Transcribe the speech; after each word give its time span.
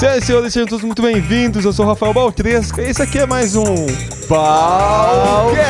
Senhoras 0.00 0.22
e 0.22 0.26
senhores, 0.26 0.52
sejam 0.54 0.66
todos 0.66 0.82
muito 0.82 1.02
bem-vindos. 1.02 1.62
Eu 1.62 1.74
sou 1.74 1.84
o 1.84 1.88
Rafael 1.88 2.14
Baltresca 2.14 2.80
e 2.80 2.88
esse 2.88 3.02
aqui 3.02 3.18
é 3.18 3.26
mais 3.26 3.54
um 3.54 3.86
Balcast. 4.26 5.60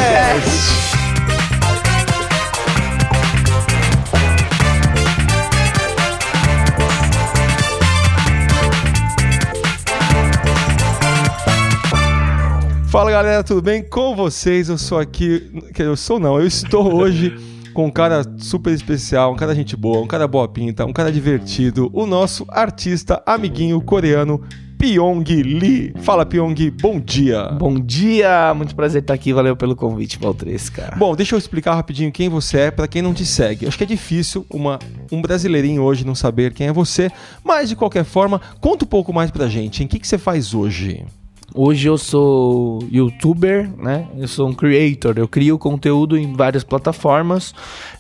Fala 12.87 13.11
galera, 13.11 13.43
tudo 13.43 13.61
bem 13.61 13.83
com 13.83 14.15
vocês? 14.15 14.69
Eu 14.69 14.79
sou 14.79 15.01
aqui. 15.01 15.51
Eu 15.77 15.97
sou 15.97 16.21
não, 16.21 16.39
eu 16.39 16.47
estou 16.47 16.95
hoje 16.95 17.50
com 17.73 17.87
um 17.87 17.91
cara 17.91 18.23
super 18.39 18.73
especial, 18.73 19.33
um 19.33 19.37
cara 19.37 19.55
gente 19.55 19.77
boa, 19.77 20.01
um 20.01 20.07
cara 20.07 20.27
boa 20.27 20.49
pinta, 20.49 20.85
um 20.85 20.93
cara 20.93 21.11
divertido, 21.11 21.91
o 21.93 22.07
nosso 22.07 22.47
artista 22.49 23.23
amiguinho 23.27 23.81
coreano 23.81 24.41
Pyong 24.81 25.25
Lee. 25.43 25.93
Fala 26.01 26.25
Pyong, 26.25 26.71
bom 26.81 26.99
dia. 26.99 27.49
Bom 27.49 27.79
dia, 27.79 28.55
muito 28.55 28.75
prazer 28.75 29.03
estar 29.03 29.13
aqui, 29.13 29.31
valeu 29.31 29.55
pelo 29.55 29.77
convite, 29.77 30.19
Valtresca. 30.19 30.95
Bom, 30.97 31.15
deixa 31.15 31.35
eu 31.35 31.39
explicar 31.39 31.75
rapidinho 31.75 32.11
quem 32.11 32.31
você 32.31 32.61
é 32.61 32.71
para 32.71 32.89
quem 32.89 33.03
não 33.03 33.13
te 33.13 33.27
segue. 33.27 33.67
Acho 33.67 33.77
que 33.77 33.85
é 33.85 33.87
difícil 33.87 34.47
uma, 34.49 34.79
um 35.13 35.21
brasileirinho 35.21 35.83
hoje 35.83 36.07
não 36.07 36.15
saber 36.15 36.55
quem 36.55 36.69
é 36.69 36.73
você, 36.73 37.11
mas 37.45 37.69
de 37.69 37.77
qualquer 37.77 38.05
forma, 38.05 38.41
conta 38.59 38.87
um 38.87 38.89
pouco 38.89 39.13
mais 39.13 39.31
pra 39.31 39.49
gente. 39.49 39.85
Em 39.85 39.87
que, 39.87 39.99
que 39.99 40.09
você 40.09 40.17
faz 40.17 40.55
hoje? 40.55 41.05
Hoje 41.53 41.89
eu 41.89 41.99
sou 41.99 42.79
youtuber, 42.93 43.69
né? 43.77 44.07
Eu 44.17 44.29
sou 44.29 44.49
um 44.49 44.53
creator, 44.53 45.15
eu 45.17 45.27
crio 45.27 45.59
conteúdo 45.59 46.17
em 46.17 46.33
várias 46.33 46.63
plataformas. 46.63 47.53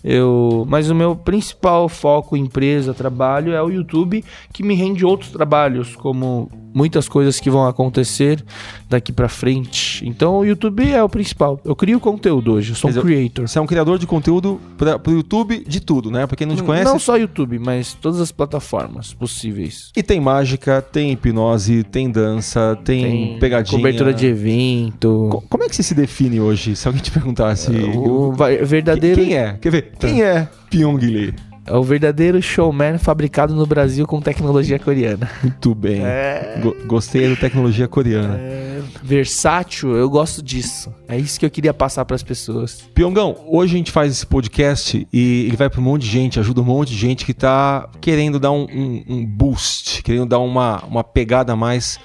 Eu, 0.04 0.64
mas 0.68 0.88
o 0.88 0.94
meu 0.94 1.16
principal 1.16 1.88
foco, 1.88 2.36
empresa, 2.36 2.94
trabalho 2.94 3.52
é 3.52 3.60
o 3.60 3.68
YouTube, 3.68 4.24
que 4.52 4.62
me 4.62 4.74
rende 4.74 5.04
outros 5.04 5.32
trabalhos, 5.32 5.96
como 5.96 6.48
muitas 6.74 7.08
coisas 7.08 7.40
que 7.40 7.50
vão 7.50 7.66
acontecer 7.66 8.42
daqui 8.88 9.12
para 9.12 9.28
frente. 9.28 10.06
Então 10.06 10.38
o 10.38 10.44
YouTube 10.44 10.90
é 10.90 11.02
o 11.02 11.08
principal. 11.08 11.60
Eu 11.64 11.76
crio 11.76 12.00
conteúdo 12.00 12.52
hoje, 12.52 12.72
eu 12.72 12.76
sou 12.76 12.90
um 12.90 12.94
creator. 12.94 13.48
Você 13.48 13.58
é 13.58 13.62
um 13.62 13.66
criador 13.66 13.98
de 13.98 14.06
conteúdo 14.06 14.60
para 14.76 15.00
o 15.06 15.12
YouTube 15.12 15.64
de 15.66 15.80
tudo, 15.80 16.10
né? 16.10 16.26
Para 16.26 16.36
quem 16.36 16.46
não 16.46 16.56
te 16.56 16.62
conhece. 16.62 16.84
Não 16.84 16.98
só 16.98 17.16
YouTube, 17.16 17.58
mas 17.58 17.94
todas 17.94 18.20
as 18.20 18.32
plataformas 18.32 19.12
possíveis. 19.12 19.90
E 19.96 20.02
tem 20.02 20.20
mágica, 20.20 20.82
tem 20.82 21.12
hipnose, 21.12 21.84
tem 21.84 22.10
dança, 22.10 22.78
tem, 22.84 23.02
tem 23.02 23.38
pegadinha. 23.38 23.78
Cobertura 23.78 24.12
de 24.12 24.26
evento. 24.26 25.42
Como 25.48 25.64
é 25.64 25.68
que 25.68 25.76
você 25.76 25.82
se 25.82 25.94
define 25.94 26.40
hoje? 26.40 26.76
Se 26.76 26.86
alguém 26.86 27.02
te 27.02 27.10
perguntasse. 27.10 27.70
O 27.70 28.32
verdadeiro. 28.32 29.20
Quem 29.22 29.36
é? 29.36 29.54
Quer 29.54 29.70
ver? 29.70 29.92
Quem 29.98 30.22
é 30.22 30.48
Pyong 30.70 30.98
Lee? 30.98 31.49
É 31.70 31.76
o 31.76 31.84
verdadeiro 31.84 32.42
showman 32.42 32.98
fabricado 32.98 33.54
no 33.54 33.64
Brasil 33.64 34.04
com 34.04 34.20
tecnologia 34.20 34.76
coreana. 34.76 35.30
Muito 35.40 35.72
bem. 35.72 36.00
É... 36.04 36.60
Gostei 36.84 37.28
da 37.28 37.36
tecnologia 37.36 37.86
coreana. 37.86 38.36
É... 38.38 38.82
Versátil, 39.00 39.94
eu 39.94 40.10
gosto 40.10 40.42
disso. 40.42 40.92
É 41.06 41.16
isso 41.16 41.38
que 41.38 41.46
eu 41.46 41.50
queria 41.50 41.72
passar 41.72 42.04
para 42.04 42.16
as 42.16 42.24
pessoas. 42.24 42.82
Piongão, 42.92 43.36
hoje 43.46 43.74
a 43.74 43.78
gente 43.78 43.92
faz 43.92 44.10
esse 44.10 44.26
podcast 44.26 45.06
e 45.12 45.46
ele 45.46 45.56
vai 45.56 45.70
para 45.70 45.80
um 45.80 45.84
monte 45.84 46.02
de 46.02 46.08
gente, 46.08 46.40
ajuda 46.40 46.60
um 46.60 46.64
monte 46.64 46.88
de 46.88 46.96
gente 46.96 47.24
que 47.24 47.30
está 47.30 47.88
querendo 48.00 48.40
dar 48.40 48.50
um, 48.50 48.64
um, 48.64 49.04
um, 49.08 49.24
boost, 49.24 50.02
querendo 50.02 50.26
dar 50.26 50.40
uma, 50.40 50.82
uma 50.84 51.04
pegada 51.04 51.52
a 51.52 51.56
mais 51.56 52.00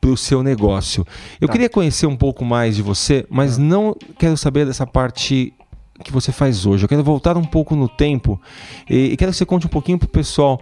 para 0.00 0.10
o 0.10 0.16
seu 0.16 0.42
negócio. 0.42 1.06
Eu 1.38 1.46
tá. 1.46 1.52
queria 1.52 1.68
conhecer 1.68 2.06
um 2.06 2.16
pouco 2.16 2.42
mais 2.42 2.74
de 2.74 2.80
você, 2.80 3.26
mas 3.28 3.58
tá. 3.58 3.62
não 3.62 3.94
quero 4.18 4.38
saber 4.38 4.64
dessa 4.64 4.86
parte 4.86 5.52
que 6.04 6.12
você 6.12 6.32
faz 6.32 6.66
hoje. 6.66 6.84
Eu 6.84 6.88
quero 6.88 7.02
voltar 7.02 7.36
um 7.36 7.44
pouco 7.44 7.74
no 7.76 7.88
tempo 7.88 8.40
e, 8.88 9.12
e 9.12 9.16
quero 9.16 9.30
que 9.30 9.36
você 9.38 9.46
conte 9.46 9.66
um 9.66 9.70
pouquinho 9.70 9.98
pro 9.98 10.08
pessoal 10.08 10.60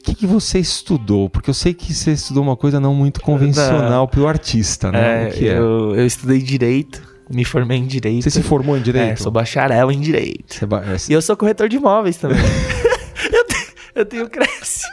o 0.00 0.02
que, 0.02 0.14
que, 0.14 0.26
você 0.26 0.58
estudou? 0.58 1.28
Porque 1.28 1.50
eu 1.50 1.54
sei 1.54 1.74
que 1.74 1.92
você 1.92 2.12
estudou 2.12 2.42
uma 2.42 2.56
coisa 2.56 2.80
não 2.80 2.94
muito 2.94 3.20
convencional 3.20 4.08
para 4.08 4.20
o 4.20 4.26
artista, 4.26 4.90
né? 4.90 5.28
É, 5.28 5.44
é? 5.44 5.58
Eu, 5.58 5.94
eu, 5.94 6.06
estudei 6.06 6.38
Direito, 6.38 7.02
me 7.30 7.44
formei 7.44 7.76
em 7.76 7.86
Direito. 7.86 8.22
Você 8.22 8.30
se 8.30 8.42
formou 8.42 8.78
em 8.78 8.80
Direito? 8.80 9.12
É, 9.12 9.16
sou 9.16 9.30
bacharel 9.30 9.92
em 9.92 10.00
Direito. 10.00 10.64
É... 10.64 11.10
E 11.10 11.12
eu 11.12 11.20
sou 11.20 11.36
corretor 11.36 11.68
de 11.68 11.76
imóveis 11.76 12.16
também. 12.16 12.38
eu, 13.30 13.44
tenho, 13.44 13.66
eu 13.94 14.06
tenho 14.06 14.30
Cresce. 14.30 14.86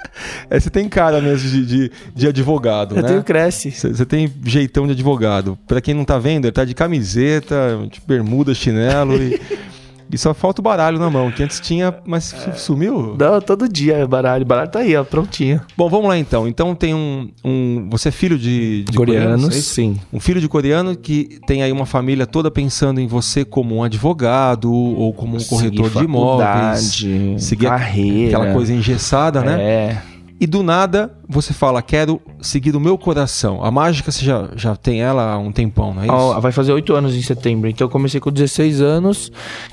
É, 0.50 0.60
você 0.60 0.70
tem 0.70 0.90
cara 0.90 1.22
mesmo 1.22 1.50
de, 1.50 1.66
de, 1.66 1.92
de 2.14 2.28
advogado, 2.28 2.98
eu 2.98 3.02
né? 3.02 3.08
Eu 3.08 3.08
tenho 3.08 3.24
Cresce. 3.24 3.72
Você, 3.72 3.90
você 3.90 4.06
tem 4.06 4.30
jeitão 4.46 4.86
de 4.86 4.92
advogado. 4.92 5.58
Para 5.66 5.80
quem 5.80 5.94
não 5.94 6.04
tá 6.04 6.20
vendo, 6.20 6.46
ele 6.46 6.52
tá 6.52 6.66
de 6.66 6.74
camiseta, 6.74 7.88
de 7.90 8.02
bermuda, 8.06 8.54
chinelo 8.54 9.16
e... 9.16 9.40
E 10.12 10.18
só 10.18 10.34
falta 10.34 10.62
o 10.62 10.64
baralho 10.64 11.00
na 11.00 11.10
mão, 11.10 11.32
que 11.32 11.44
antes 11.44 11.60
tinha, 11.60 11.94
mas 12.06 12.34
é. 12.34 12.54
sumiu? 12.54 13.16
Não, 13.20 13.42
todo 13.42 13.68
dia 13.68 13.98
é 13.98 14.08
baralho. 14.08 14.44
O 14.44 14.46
baralho 14.46 14.70
tá 14.70 14.80
aí, 14.80 14.96
ó, 14.96 15.04
prontinho. 15.04 15.62
Bom, 15.76 15.90
vamos 15.90 16.08
lá 16.08 16.18
então. 16.18 16.48
Então 16.48 16.74
tem 16.74 16.94
um. 16.94 17.30
um 17.44 17.88
você 17.90 18.10
é 18.10 18.12
filho 18.12 18.38
de, 18.38 18.84
de 18.84 18.98
coreanos? 18.98 19.44
coreanos 19.44 19.58
é 19.58 19.62
sim. 19.62 20.00
Um 20.12 20.20
filho 20.20 20.40
de 20.40 20.48
coreano 20.48 20.96
que 20.96 21.40
tem 21.46 21.64
aí 21.64 21.72
uma 21.72 21.86
família 21.86 22.26
toda 22.26 22.50
pensando 22.50 23.00
em 23.00 23.08
você 23.08 23.44
como 23.44 23.76
um 23.76 23.84
advogado 23.84 24.72
ou 24.72 25.14
como 25.14 25.38
um 25.38 25.44
corretor 25.44 25.90
de 25.90 26.04
imóveis. 26.04 27.04
Seguir 27.38 27.68
carreira. 27.68 28.38
Aquela 28.38 28.54
coisa 28.54 28.74
engessada, 28.74 29.42
né? 29.42 29.62
É 29.62 30.02
e 30.40 30.46
do 30.46 30.62
nada 30.62 31.18
você 31.28 31.54
fala, 31.54 31.82
quero 31.82 32.22
seguir 32.42 32.76
o 32.76 32.80
meu 32.80 32.98
coração. 32.98 33.64
A 33.64 33.72
mágica 33.72 34.12
você 34.12 34.24
já, 34.24 34.50
já 34.56 34.76
tem 34.76 35.02
ela 35.02 35.34
há 35.34 35.38
um 35.38 35.52
tempão, 35.52 35.94
não 35.94 36.04
é 36.04 36.06
isso? 36.06 36.42
vai 36.42 36.52
fazer 36.52 36.72
oito 36.74 36.94
anos 36.94 37.16
em 37.16 37.22
setembro. 37.22 37.70
Então 37.70 37.86
eu 37.86 37.90
comecei 37.90 38.20
com 38.20 38.32
16 38.32 38.82
anos 38.82 39.32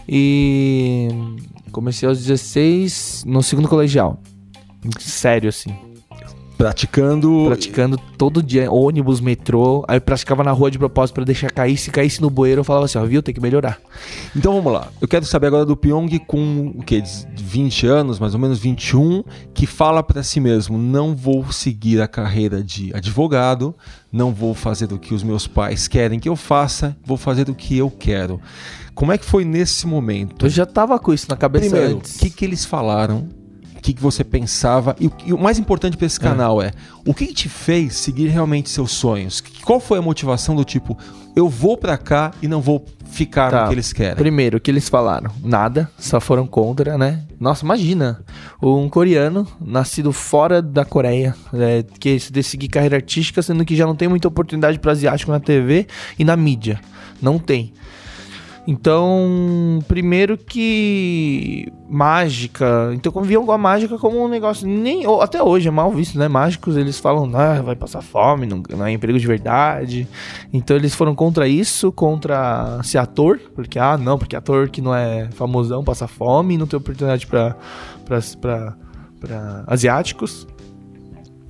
e 0.08 1.08
comecei 1.70 2.08
aos 2.08 2.18
16 2.18 3.24
no 3.26 3.42
segundo 3.42 3.68
colegial. 3.68 4.20
Sério, 4.98 5.48
assim. 5.48 5.74
Praticando. 6.56 7.44
Praticando 7.46 7.98
todo 8.16 8.42
dia, 8.42 8.70
ônibus, 8.70 9.20
metrô. 9.20 9.84
Aí 9.88 9.96
eu 9.96 10.00
praticava 10.00 10.44
na 10.44 10.52
rua 10.52 10.70
de 10.70 10.78
propósito 10.78 11.14
para 11.14 11.24
deixar 11.24 11.50
cair. 11.50 11.76
Se 11.76 11.90
caísse 11.90 12.20
no 12.20 12.30
bueiro, 12.30 12.60
eu 12.60 12.64
falava 12.64 12.84
assim: 12.84 12.98
ó, 12.98 13.04
viu, 13.04 13.22
tem 13.22 13.34
que 13.34 13.40
melhorar. 13.40 13.80
Então 14.34 14.54
vamos 14.54 14.72
lá. 14.72 14.88
Eu 15.00 15.08
quero 15.08 15.24
saber 15.24 15.48
agora 15.48 15.64
do 15.64 15.76
Pyong 15.76 16.18
com 16.20 16.74
o 16.76 16.82
quê? 16.82 17.02
20 17.36 17.86
anos, 17.86 18.18
mais 18.18 18.34
ou 18.34 18.40
menos 18.40 18.58
21, 18.58 19.24
que 19.52 19.66
fala 19.66 20.02
para 20.02 20.22
si 20.22 20.40
mesmo: 20.40 20.78
não 20.78 21.14
vou 21.14 21.50
seguir 21.52 22.00
a 22.00 22.08
carreira 22.08 22.62
de 22.62 22.94
advogado, 22.94 23.74
não 24.12 24.32
vou 24.32 24.54
fazer 24.54 24.86
do 24.86 24.98
que 24.98 25.12
os 25.12 25.22
meus 25.22 25.46
pais 25.46 25.88
querem 25.88 26.18
que 26.18 26.28
eu 26.28 26.36
faça, 26.36 26.96
vou 27.04 27.16
fazer 27.16 27.44
do 27.44 27.54
que 27.54 27.76
eu 27.76 27.90
quero. 27.90 28.40
Como 28.94 29.10
é 29.10 29.18
que 29.18 29.24
foi 29.24 29.44
nesse 29.44 29.86
momento? 29.86 30.46
Eu 30.46 30.50
já 30.50 30.64
tava 30.64 30.98
com 31.00 31.12
isso 31.12 31.26
na 31.28 31.36
cabeça 31.36 31.68
Primeiro. 31.68 31.98
O 31.98 32.00
que, 32.00 32.30
que 32.30 32.44
eles 32.44 32.64
falaram 32.64 33.28
que, 33.84 33.92
que 33.92 34.00
você 34.00 34.24
pensava. 34.24 34.96
E, 34.98 35.10
e 35.26 35.32
o 35.34 35.38
mais 35.38 35.58
importante 35.58 35.94
para 35.94 36.06
esse 36.06 36.18
é. 36.18 36.22
canal 36.22 36.62
é. 36.62 36.68
é 36.68 36.72
o 37.04 37.12
que, 37.12 37.26
que, 37.26 37.34
te 37.34 37.48
fez 37.50 37.94
seguir 37.96 38.28
realmente 38.28 38.70
seus 38.70 38.92
sonhos? 38.92 39.42
Qual 39.62 39.78
foi 39.78 39.98
a 39.98 40.02
motivação 40.02 40.56
do 40.56 40.64
tipo, 40.64 40.96
eu 41.36 41.50
vou 41.50 41.76
para 41.76 41.98
cá 41.98 42.32
e 42.40 42.48
não 42.48 42.62
vou 42.62 42.86
ficar 43.04 43.50
tá. 43.50 43.62
no 43.62 43.68
que 43.68 43.74
eles 43.74 43.92
querem? 43.92 44.16
Primeiro, 44.16 44.56
o 44.56 44.60
que 44.60 44.70
eles 44.70 44.88
falaram? 44.88 45.30
Nada, 45.42 45.90
só 45.98 46.18
foram 46.18 46.46
contra, 46.46 46.96
né? 46.96 47.24
Nossa, 47.38 47.62
imagina, 47.62 48.24
um 48.62 48.88
coreano 48.88 49.46
nascido 49.60 50.12
fora 50.12 50.62
da 50.62 50.86
Coreia, 50.86 51.34
é, 51.52 51.84
que 52.00 52.14
decidir 52.14 52.42
seguir 52.42 52.68
carreira 52.68 52.96
artística, 52.96 53.42
sendo 53.42 53.66
que 53.66 53.76
já 53.76 53.84
não 53.84 53.94
tem 53.94 54.08
muita 54.08 54.28
oportunidade 54.28 54.78
para 54.78 54.92
asiático 54.92 55.30
na 55.30 55.40
TV 55.40 55.86
e 56.18 56.24
na 56.24 56.38
mídia. 56.38 56.80
Não 57.20 57.38
tem. 57.38 57.74
Então, 58.66 59.78
primeiro 59.86 60.38
que 60.38 61.70
mágica, 61.86 62.90
então 62.94 63.12
viam 63.22 63.48
a 63.50 63.58
mágica 63.58 63.98
como 63.98 64.24
um 64.24 64.28
negócio 64.28 64.66
nem 64.66 65.04
até 65.20 65.42
hoje 65.42 65.68
é 65.68 65.70
mal 65.70 65.92
visto, 65.92 66.18
né? 66.18 66.28
Mágicos 66.28 66.76
eles 66.76 66.98
falam, 66.98 67.30
ah, 67.36 67.60
vai 67.60 67.76
passar 67.76 68.00
fome, 68.00 68.46
não, 68.46 68.62
não 68.70 68.86
é 68.86 68.92
emprego 68.92 69.18
de 69.18 69.26
verdade. 69.26 70.08
Então 70.50 70.76
eles 70.76 70.94
foram 70.94 71.14
contra 71.14 71.46
isso, 71.46 71.92
contra 71.92 72.82
ser 72.82 72.98
ator, 72.98 73.38
porque 73.54 73.78
ah, 73.78 73.98
não, 73.98 74.18
porque 74.18 74.34
ator 74.34 74.70
que 74.70 74.80
não 74.80 74.94
é 74.94 75.28
famosão 75.32 75.84
passa 75.84 76.08
fome, 76.08 76.56
não 76.56 76.66
tem 76.66 76.78
oportunidade 76.78 77.26
para 77.26 77.56
para 79.20 79.64
asiáticos. 79.66 80.46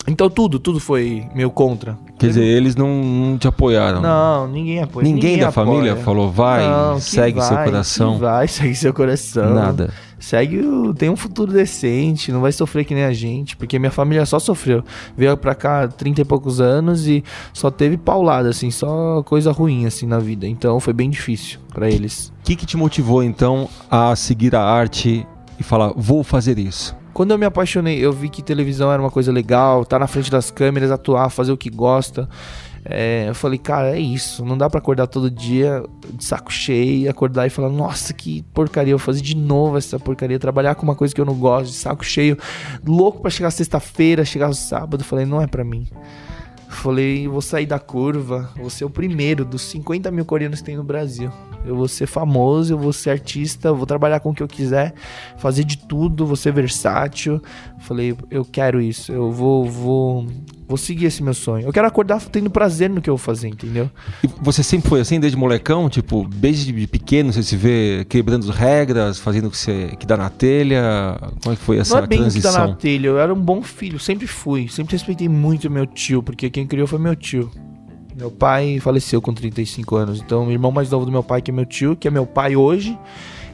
Então 0.06 0.28
tudo, 0.28 0.58
tudo 0.58 0.78
foi 0.78 1.26
meio 1.34 1.50
contra. 1.50 1.96
Quer 2.18 2.28
dizer, 2.28 2.44
eles 2.44 2.76
não, 2.76 3.02
não 3.02 3.38
te 3.38 3.48
apoiaram? 3.48 4.00
Não, 4.00 4.46
ninguém 4.46 4.82
apoia. 4.82 5.04
Ninguém, 5.04 5.32
ninguém 5.32 5.38
da 5.38 5.48
apoia. 5.48 5.66
família 5.66 5.96
falou, 5.96 6.30
vai, 6.30 6.66
não, 6.66 7.00
segue 7.00 7.38
vai, 7.38 7.48
seu 7.48 7.56
coração. 7.58 8.18
vai, 8.18 8.46
segue 8.48 8.74
seu 8.74 8.94
coração. 8.94 9.54
Nada. 9.54 9.92
Segue, 10.18 10.62
tem 10.96 11.10
um 11.10 11.16
futuro 11.16 11.52
decente, 11.52 12.32
não 12.32 12.40
vai 12.40 12.50
sofrer 12.50 12.84
que 12.84 12.94
nem 12.94 13.04
a 13.04 13.12
gente, 13.12 13.56
porque 13.56 13.78
minha 13.78 13.90
família 13.90 14.24
só 14.24 14.38
sofreu. 14.38 14.82
Veio 15.16 15.36
pra 15.36 15.54
cá 15.54 15.86
30 15.86 16.22
e 16.22 16.24
poucos 16.24 16.60
anos 16.60 17.06
e 17.06 17.22
só 17.52 17.70
teve 17.70 17.98
paulada, 17.98 18.48
assim, 18.48 18.70
só 18.70 19.22
coisa 19.22 19.52
ruim, 19.52 19.84
assim, 19.84 20.06
na 20.06 20.18
vida. 20.18 20.46
Então 20.46 20.80
foi 20.80 20.92
bem 20.92 21.10
difícil 21.10 21.58
para 21.72 21.90
eles. 21.90 22.32
O 22.40 22.44
que, 22.44 22.56
que 22.56 22.64
te 22.64 22.76
motivou, 22.76 23.22
então, 23.22 23.68
a 23.90 24.16
seguir 24.16 24.54
a 24.54 24.62
arte 24.62 25.26
e 25.58 25.62
falar, 25.62 25.92
vou 25.94 26.24
fazer 26.24 26.58
isso? 26.58 26.96
Quando 27.14 27.30
eu 27.30 27.38
me 27.38 27.46
apaixonei, 27.46 28.04
eu 28.04 28.12
vi 28.12 28.28
que 28.28 28.42
televisão 28.42 28.92
era 28.92 29.00
uma 29.00 29.10
coisa 29.10 29.30
legal, 29.30 29.84
tá 29.84 30.00
na 30.00 30.08
frente 30.08 30.30
das 30.32 30.50
câmeras, 30.50 30.90
atuar, 30.90 31.30
fazer 31.30 31.52
o 31.52 31.56
que 31.56 31.70
gosta. 31.70 32.28
É, 32.84 33.28
eu 33.28 33.34
falei, 33.36 33.56
cara, 33.56 33.96
é 33.96 34.00
isso. 34.00 34.44
Não 34.44 34.58
dá 34.58 34.68
para 34.68 34.78
acordar 34.78 35.06
todo 35.06 35.30
dia 35.30 35.82
de 36.12 36.24
saco 36.24 36.52
cheio, 36.52 37.08
acordar 37.08 37.46
e 37.46 37.50
falar, 37.50 37.70
nossa, 37.70 38.12
que 38.12 38.42
porcaria, 38.52 38.92
eu 38.92 38.98
vou 38.98 39.04
fazer 39.04 39.22
de 39.22 39.36
novo 39.36 39.78
essa 39.78 39.98
porcaria, 39.98 40.38
trabalhar 40.40 40.74
com 40.74 40.82
uma 40.82 40.96
coisa 40.96 41.14
que 41.14 41.20
eu 41.20 41.24
não 41.24 41.34
gosto, 41.34 41.70
de 41.70 41.76
saco 41.76 42.04
cheio, 42.04 42.36
louco 42.84 43.22
para 43.22 43.30
chegar 43.30 43.52
sexta-feira, 43.52 44.24
chegar 44.24 44.52
sábado. 44.52 45.00
Eu 45.00 45.06
falei, 45.06 45.24
não 45.24 45.40
é 45.40 45.46
para 45.46 45.62
mim. 45.62 45.86
Falei, 46.74 47.26
vou 47.26 47.40
sair 47.40 47.66
da 47.66 47.78
curva, 47.78 48.50
vou 48.56 48.68
ser 48.68 48.84
o 48.84 48.90
primeiro 48.90 49.44
dos 49.44 49.62
50 49.62 50.10
mil 50.10 50.24
coreanos 50.24 50.60
que 50.60 50.66
tem 50.66 50.76
no 50.76 50.84
Brasil. 50.84 51.30
Eu 51.64 51.76
vou 51.76 51.88
ser 51.88 52.06
famoso, 52.06 52.74
eu 52.74 52.78
vou 52.78 52.92
ser 52.92 53.10
artista, 53.10 53.72
vou 53.72 53.86
trabalhar 53.86 54.20
com 54.20 54.30
o 54.30 54.34
que 54.34 54.42
eu 54.42 54.48
quiser, 54.48 54.92
fazer 55.38 55.64
de 55.64 55.78
tudo, 55.78 56.26
vou 56.26 56.36
ser 56.36 56.52
versátil. 56.52 57.40
Falei, 57.78 58.14
eu 58.30 58.44
quero 58.44 58.82
isso, 58.82 59.12
eu 59.12 59.30
vou, 59.30 59.64
vou, 59.64 60.26
vou 60.66 60.76
seguir 60.76 61.06
esse 61.06 61.22
meu 61.22 61.34
sonho. 61.34 61.66
Eu 61.66 61.72
quero 61.72 61.86
acordar 61.86 62.20
tendo 62.22 62.50
prazer 62.50 62.88
no 62.90 63.00
que 63.00 63.08
eu 63.08 63.16
vou 63.16 63.24
fazer, 63.24 63.48
entendeu? 63.48 63.90
E 64.22 64.28
você 64.40 64.62
sempre 64.62 64.88
foi 64.88 65.00
assim, 65.00 65.20
desde 65.20 65.36
molecão? 65.36 65.88
Tipo, 65.88 66.26
desde 66.28 66.86
pequeno 66.86 67.32
você 67.32 67.42
se 67.42 67.56
vê 67.56 68.06
quebrando 68.08 68.48
as 68.48 68.56
regras, 68.56 69.18
fazendo 69.18 69.48
o 69.48 69.50
que, 69.50 69.56
você, 69.56 69.94
que 69.98 70.06
dá 70.06 70.16
na 70.16 70.30
telha? 70.30 71.18
Como 71.42 71.52
é 71.52 71.56
que 71.56 71.62
foi 71.62 71.78
essa 71.78 71.96
Não 71.96 72.04
é 72.04 72.06
bem 72.06 72.18
transição? 72.20 72.52
que 72.52 72.58
dá 72.58 72.66
na 72.66 72.74
telha, 72.74 73.06
eu 73.08 73.18
era 73.18 73.32
um 73.32 73.40
bom 73.40 73.62
filho, 73.62 73.98
sempre 73.98 74.26
fui. 74.26 74.68
Sempre 74.68 74.92
respeitei 74.92 75.28
muito 75.28 75.70
meu 75.70 75.86
tio, 75.86 76.22
porque 76.22 76.50
quem 76.50 76.66
criou 76.66 76.86
foi 76.86 76.98
meu 76.98 77.14
tio. 77.14 77.50
Meu 78.16 78.30
pai 78.30 78.78
faleceu 78.80 79.20
com 79.20 79.34
35 79.34 79.96
anos, 79.96 80.20
então 80.20 80.46
o 80.46 80.52
irmão 80.52 80.70
mais 80.70 80.88
novo 80.88 81.04
do 81.04 81.10
meu 81.10 81.22
pai, 81.22 81.42
que 81.42 81.50
é 81.50 81.54
meu 81.54 81.66
tio, 81.66 81.96
que 81.96 82.06
é 82.06 82.10
meu 82.10 82.24
pai 82.24 82.54
hoje, 82.54 82.96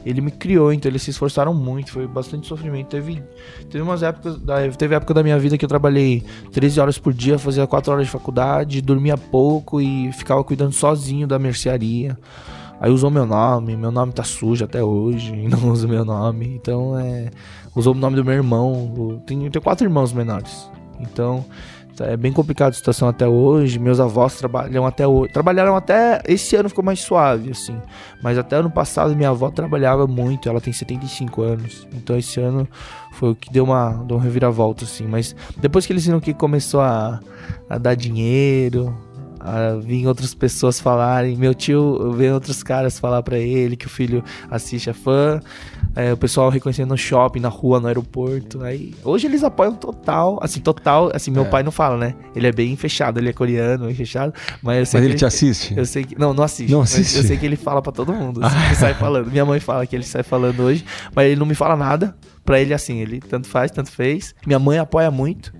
ele 0.05 0.21
me 0.21 0.31
criou, 0.31 0.71
então 0.73 0.89
eles 0.89 1.01
se 1.01 1.09
esforçaram 1.11 1.53
muito, 1.53 1.91
foi 1.91 2.07
bastante 2.07 2.47
sofrimento. 2.47 2.87
Teve, 2.87 3.21
teve 3.69 3.81
umas 3.83 4.01
épocas, 4.03 4.37
da- 4.39 4.67
teve 4.69 4.95
época 4.95 5.13
da 5.13 5.21
minha 5.23 5.37
vida 5.39 5.57
que 5.57 5.65
eu 5.65 5.69
trabalhei 5.69 6.23
13 6.51 6.79
horas 6.79 6.97
por 6.97 7.13
dia, 7.13 7.37
fazia 7.37 7.65
4 7.67 7.91
horas 7.93 8.05
de 8.05 8.11
faculdade, 8.11 8.81
dormia 8.81 9.17
pouco 9.17 9.79
e 9.79 10.11
ficava 10.13 10.43
cuidando 10.43 10.71
sozinho 10.73 11.27
da 11.27 11.37
mercearia. 11.37 12.17
Aí 12.79 12.89
usou 12.91 13.11
meu 13.11 13.27
nome, 13.27 13.77
meu 13.77 13.91
nome 13.91 14.11
tá 14.11 14.23
sujo 14.23 14.65
até 14.65 14.83
hoje, 14.83 15.31
não 15.47 15.69
usa 15.71 15.87
meu 15.87 16.03
nome. 16.03 16.47
Então 16.55 16.97
é. 16.97 17.29
Usou 17.75 17.93
o 17.93 17.97
nome 17.97 18.15
do 18.15 18.25
meu 18.25 18.33
irmão. 18.33 19.21
Tenho, 19.25 19.49
tenho 19.51 19.61
quatro 19.63 19.85
irmãos 19.85 20.11
menores. 20.11 20.67
Então. 20.99 21.45
Tá- 22.03 22.11
É 22.11 22.17
bem 22.17 22.31
complicada 22.31 22.71
a 22.71 22.73
situação 22.73 23.07
até 23.07 23.27
hoje. 23.27 23.79
Meus 23.79 23.99
avós 23.99 24.35
trabalham 24.37 24.85
até 24.85 25.07
hoje. 25.07 25.31
Trabalharam 25.33 25.75
até. 25.75 26.21
Esse 26.27 26.55
ano 26.55 26.69
ficou 26.69 26.83
mais 26.83 26.99
suave, 27.01 27.51
assim. 27.51 27.77
Mas 28.21 28.37
até 28.37 28.57
ano 28.57 28.69
passado 28.69 29.15
minha 29.15 29.29
avó 29.29 29.49
trabalhava 29.49 30.07
muito. 30.07 30.49
Ela 30.49 30.61
tem 30.61 30.73
75 30.73 31.41
anos. 31.41 31.87
Então 31.93 32.17
esse 32.17 32.39
ano 32.39 32.67
foi 33.13 33.31
o 33.31 33.35
que 33.35 33.51
deu 33.51 33.63
uma, 33.63 33.91
deu 34.05 34.17
uma 34.17 34.23
reviravolta, 34.23 34.83
assim. 34.85 35.05
Mas 35.07 35.35
depois 35.57 35.85
que 35.85 35.93
eles 35.93 36.05
viram 36.05 36.19
que 36.19 36.33
começou 36.33 36.81
a, 36.81 37.19
a 37.69 37.77
dar 37.77 37.95
dinheiro, 37.95 38.95
a 39.43 39.75
vir 39.79 40.07
outras 40.07 40.33
pessoas 40.33 40.79
falarem. 40.79 41.35
Meu 41.35 41.53
tio 41.53 42.11
vê 42.13 42.31
outros 42.31 42.61
caras 42.63 42.99
falar 42.99 43.21
pra 43.23 43.37
ele 43.37 43.75
que 43.75 43.85
o 43.87 43.89
filho 43.89 44.23
assiste 44.49 44.89
a 44.89 44.93
fã. 44.93 45.39
é, 45.95 46.13
o 46.13 46.17
pessoal 46.17 46.49
reconhecendo 46.49 46.89
no 46.89 46.97
shopping, 46.97 47.41
na 47.41 47.49
rua, 47.49 47.79
no 47.79 47.87
aeroporto. 47.87 48.63
Aí, 48.63 48.93
hoje 49.03 49.27
eles 49.27 49.43
apoiam 49.43 49.73
total, 49.75 50.39
assim, 50.41 50.61
total. 50.61 51.11
Assim, 51.13 51.31
meu 51.31 51.43
É. 51.43 51.49
pai 51.49 51.63
não 51.63 51.71
fala, 51.71 51.97
né? 51.97 52.15
Ele 52.33 52.47
é 52.47 52.51
bem 52.51 52.75
fechado, 52.77 53.19
ele 53.19 53.27
é 53.29 53.33
coreano, 53.33 53.85
bem 53.87 53.95
fechado. 53.95 54.33
Mas 54.61 54.77
eu 54.79 54.85
sei 54.85 54.99
Mas 54.99 55.05
que 55.07 55.11
ele 55.11 55.17
te 55.19 55.25
assiste? 55.25 55.73
eu 55.77 55.85
sei 55.85 56.03
que. 56.05 56.17
Não, 56.17 56.33
não 56.33 56.43
assiste. 56.45 56.71
Não 56.71 56.81
assiste? 56.81 57.17
Eu 57.17 57.23
sei 57.23 57.35
que 57.35 57.45
ele 57.45 57.57
fala 57.57 57.81
pra 57.81 57.91
todo 57.91 58.13
mundo. 58.13 58.39
assim, 58.45 58.55
ele 58.67 58.75
sai 58.75 58.93
falando. 58.93 59.29
Minha 59.29 59.43
mãe 59.45 59.59
fala 59.59 59.85
que 59.85 59.93
ele 59.95 60.05
sai 60.05 60.23
falando 60.23 60.61
hoje, 60.61 60.85
mas 61.13 61.25
ele 61.27 61.35
não 61.39 61.45
me 61.45 61.55
fala 61.55 61.75
nada. 61.75 62.15
Pra 62.43 62.59
ele, 62.59 62.73
assim, 62.73 62.99
ele 62.99 63.19
tanto 63.19 63.47
faz, 63.47 63.71
tanto 63.71 63.91
fez. 63.91 64.33
Minha 64.45 64.59
mãe 64.59 64.77
apoia 64.79 65.11
muito. 65.11 65.53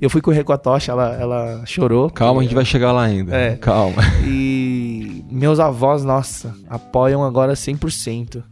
Eu 0.00 0.08
fui 0.08 0.20
correr 0.20 0.44
com 0.44 0.52
a 0.52 0.58
tocha, 0.58 0.92
ela, 0.92 1.14
ela 1.20 1.62
chorou. 1.66 2.08
Calma, 2.10 2.40
a 2.40 2.44
gente 2.44 2.54
vai 2.54 2.64
chegar 2.64 2.92
lá 2.92 3.02
ainda. 3.02 3.36
É. 3.36 3.56
Calma. 3.56 4.02
E 4.24 5.24
meus 5.30 5.58
avós, 5.58 6.04
nossa, 6.04 6.54
apoiam 6.68 7.24
agora 7.24 7.54
100%. 7.54 8.42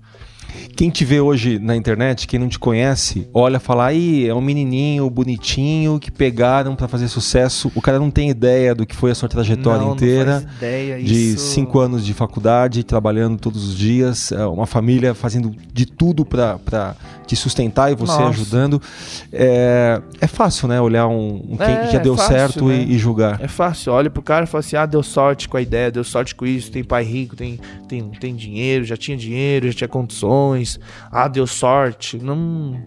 Quem 0.77 0.91
te 0.91 1.05
vê 1.05 1.21
hoje 1.21 1.59
na 1.59 1.75
internet, 1.75 2.27
quem 2.27 2.39
não 2.39 2.49
te 2.49 2.59
conhece, 2.59 3.27
olha 3.33 3.57
e 3.57 3.61
fala, 3.61 3.87
aí 3.87 4.29
é 4.29 4.35
um 4.35 4.41
menininho 4.41 5.09
bonitinho 5.09 5.99
que 5.99 6.11
pegaram 6.11 6.75
pra 6.77 6.87
fazer 6.87 7.09
sucesso. 7.09 7.71
O 7.75 7.81
cara 7.81 7.99
não 7.99 8.11
tem 8.11 8.29
ideia 8.31 8.75
do 8.75 8.85
que 8.87 8.95
foi 8.95 9.11
a 9.11 9.15
sua 9.15 9.29
trajetória 9.29 9.81
Não, 9.81 9.89
não 9.89 9.95
inteira. 9.95 10.41
faz 10.43 10.57
ideia, 10.57 11.03
de 11.03 11.33
isso- 11.33 11.39
cinco 11.55 11.79
anos 11.79 12.05
de 12.05 12.13
faculdade, 12.13 12.85
trabalhando 12.85 13.39
todos 13.39 13.67
os 13.69 13.77
dias, 13.77 14.33
é, 14.33 14.45
uma 14.47 14.67
família 14.67 15.15
fazendo 15.15 15.55
de 15.73 15.87
tudo 15.87 16.25
pra 16.25 16.59
pra 16.59 16.95
te 17.27 17.35
sustentar 17.35 17.91
e 17.91 17.95
você 17.97 18.13
Nossa. 18.13 18.29
ajudando. 18.29 18.81
É, 19.33 20.01
é 20.21 20.27
fácil, 20.27 20.69
né? 20.69 20.81
Olhar 20.81 21.09
um, 21.09 21.43
um 21.51 21.57
quem 21.57 21.67
É, 21.75 21.87
que 21.87 21.93
já 21.93 21.99
deu 21.99 22.17
fácil, 22.17 22.33
certo 22.33 22.65
né? 22.67 22.85
e, 22.89 22.95
e 22.95 22.99
julgar. 22.99 23.41
É 23.43 23.49
fácil, 23.49 23.93
olha 23.93 24.09
pro 24.09 24.23
cara 24.23 24.45
e 24.45 24.47
fala 24.47 24.61
assim: 24.61 24.77
ah, 24.77 24.87
deu 24.87 25.03
sorte 25.03 25.49
com 25.49 25.57
a 25.57 25.63
ideia, 25.63 25.91
deu 25.91 26.05
sorte 26.05 26.35
com 26.35 26.47
isso, 26.47 26.71
tem 26.71 26.85
pai 26.85 27.03
rico, 27.05 27.35
tem, 27.35 27.59
tem, 27.89 28.03
tem 28.21 28.35
dinheiro, 28.35 28.85
já 28.85 28.97
tinha 28.97 29.17
dinheiro, 29.17 29.67
já 29.69 29.73
tinha 29.75 29.89
condições, 29.89 30.37
ah, 31.11 31.29
deu 31.29 31.47
sorte. 31.47 32.19
Não, 32.19 32.81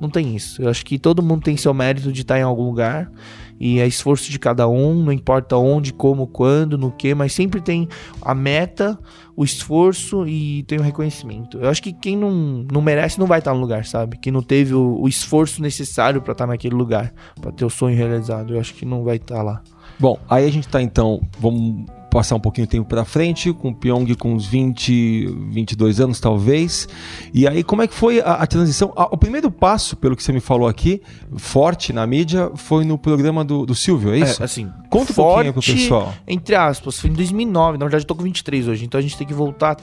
não 0.00 0.08
tem 0.08 0.34
isso. 0.34 0.62
Eu 0.62 0.68
acho 0.68 0.84
que 0.84 0.98
todo 0.98 1.22
mundo 1.22 1.42
tem 1.42 1.56
seu 1.56 1.72
mérito 1.72 2.12
de 2.12 2.22
estar 2.22 2.38
em 2.38 2.42
algum 2.42 2.64
lugar. 2.64 3.10
E 3.58 3.80
é 3.80 3.86
esforço 3.86 4.30
de 4.30 4.38
cada 4.38 4.68
um, 4.68 5.02
não 5.02 5.12
importa 5.12 5.56
onde, 5.56 5.92
como, 5.92 6.26
quando, 6.26 6.76
no 6.76 6.90
que, 6.90 7.14
mas 7.14 7.32
sempre 7.32 7.60
tem 7.60 7.88
a 8.20 8.34
meta, 8.34 8.98
o 9.34 9.44
esforço 9.44 10.26
e 10.26 10.62
tem 10.64 10.78
o 10.78 10.82
reconhecimento. 10.82 11.58
Eu 11.58 11.68
acho 11.70 11.82
que 11.82 11.92
quem 11.92 12.16
não, 12.16 12.66
não 12.70 12.82
merece 12.82 13.18
não 13.18 13.26
vai 13.26 13.38
estar 13.38 13.54
no 13.54 13.60
lugar, 13.60 13.86
sabe? 13.86 14.18
Quem 14.18 14.30
não 14.30 14.42
teve 14.42 14.74
o, 14.74 15.00
o 15.00 15.08
esforço 15.08 15.62
necessário 15.62 16.20
pra 16.20 16.32
estar 16.32 16.46
naquele 16.46 16.74
lugar, 16.74 17.12
pra 17.40 17.50
ter 17.50 17.64
o 17.64 17.70
sonho 17.70 17.96
realizado, 17.96 18.54
eu 18.54 18.60
acho 18.60 18.74
que 18.74 18.84
não 18.84 19.02
vai 19.02 19.16
estar 19.16 19.42
lá. 19.42 19.62
Bom, 19.98 20.18
aí 20.28 20.46
a 20.46 20.52
gente 20.52 20.68
tá 20.68 20.82
então, 20.82 21.22
vamos 21.40 21.86
passar 22.16 22.34
um 22.34 22.40
pouquinho 22.40 22.66
de 22.66 22.70
tempo 22.70 22.88
pra 22.88 23.04
frente, 23.04 23.52
com 23.52 23.68
o 23.68 23.74
Pyong 23.74 24.14
com 24.14 24.32
uns 24.32 24.46
20, 24.46 25.26
22 25.50 26.00
anos 26.00 26.18
talvez. 26.18 26.88
E 27.34 27.46
aí 27.46 27.62
como 27.62 27.82
é 27.82 27.86
que 27.86 27.94
foi 27.94 28.20
a, 28.20 28.34
a 28.34 28.46
transição? 28.46 28.92
Ah, 28.96 29.08
o 29.10 29.16
primeiro 29.18 29.50
passo, 29.50 29.96
pelo 29.96 30.16
que 30.16 30.22
você 30.22 30.32
me 30.32 30.40
falou 30.40 30.66
aqui, 30.66 31.02
forte 31.36 31.92
na 31.92 32.06
mídia, 32.06 32.50
foi 32.54 32.84
no 32.84 32.96
programa 32.96 33.44
do, 33.44 33.66
do 33.66 33.74
Silvio, 33.74 34.14
é 34.14 34.18
isso? 34.20 34.40
É, 34.42 34.44
assim, 34.46 34.70
Conta 34.88 35.12
um 35.12 35.14
forte, 35.14 35.52
pouquinho 35.52 35.52
pro 35.52 35.62
pessoal. 35.62 36.14
Entre 36.26 36.54
aspas, 36.54 36.98
foi 36.98 37.10
em 37.10 37.12
2009. 37.12 37.76
Na 37.76 37.84
verdade, 37.84 38.04
eu 38.04 38.08
tô 38.08 38.14
com 38.14 38.22
23 38.22 38.68
hoje, 38.68 38.84
então 38.86 38.98
a 38.98 39.02
gente 39.02 39.16
tem 39.18 39.26
que 39.26 39.34
voltar 39.34 39.76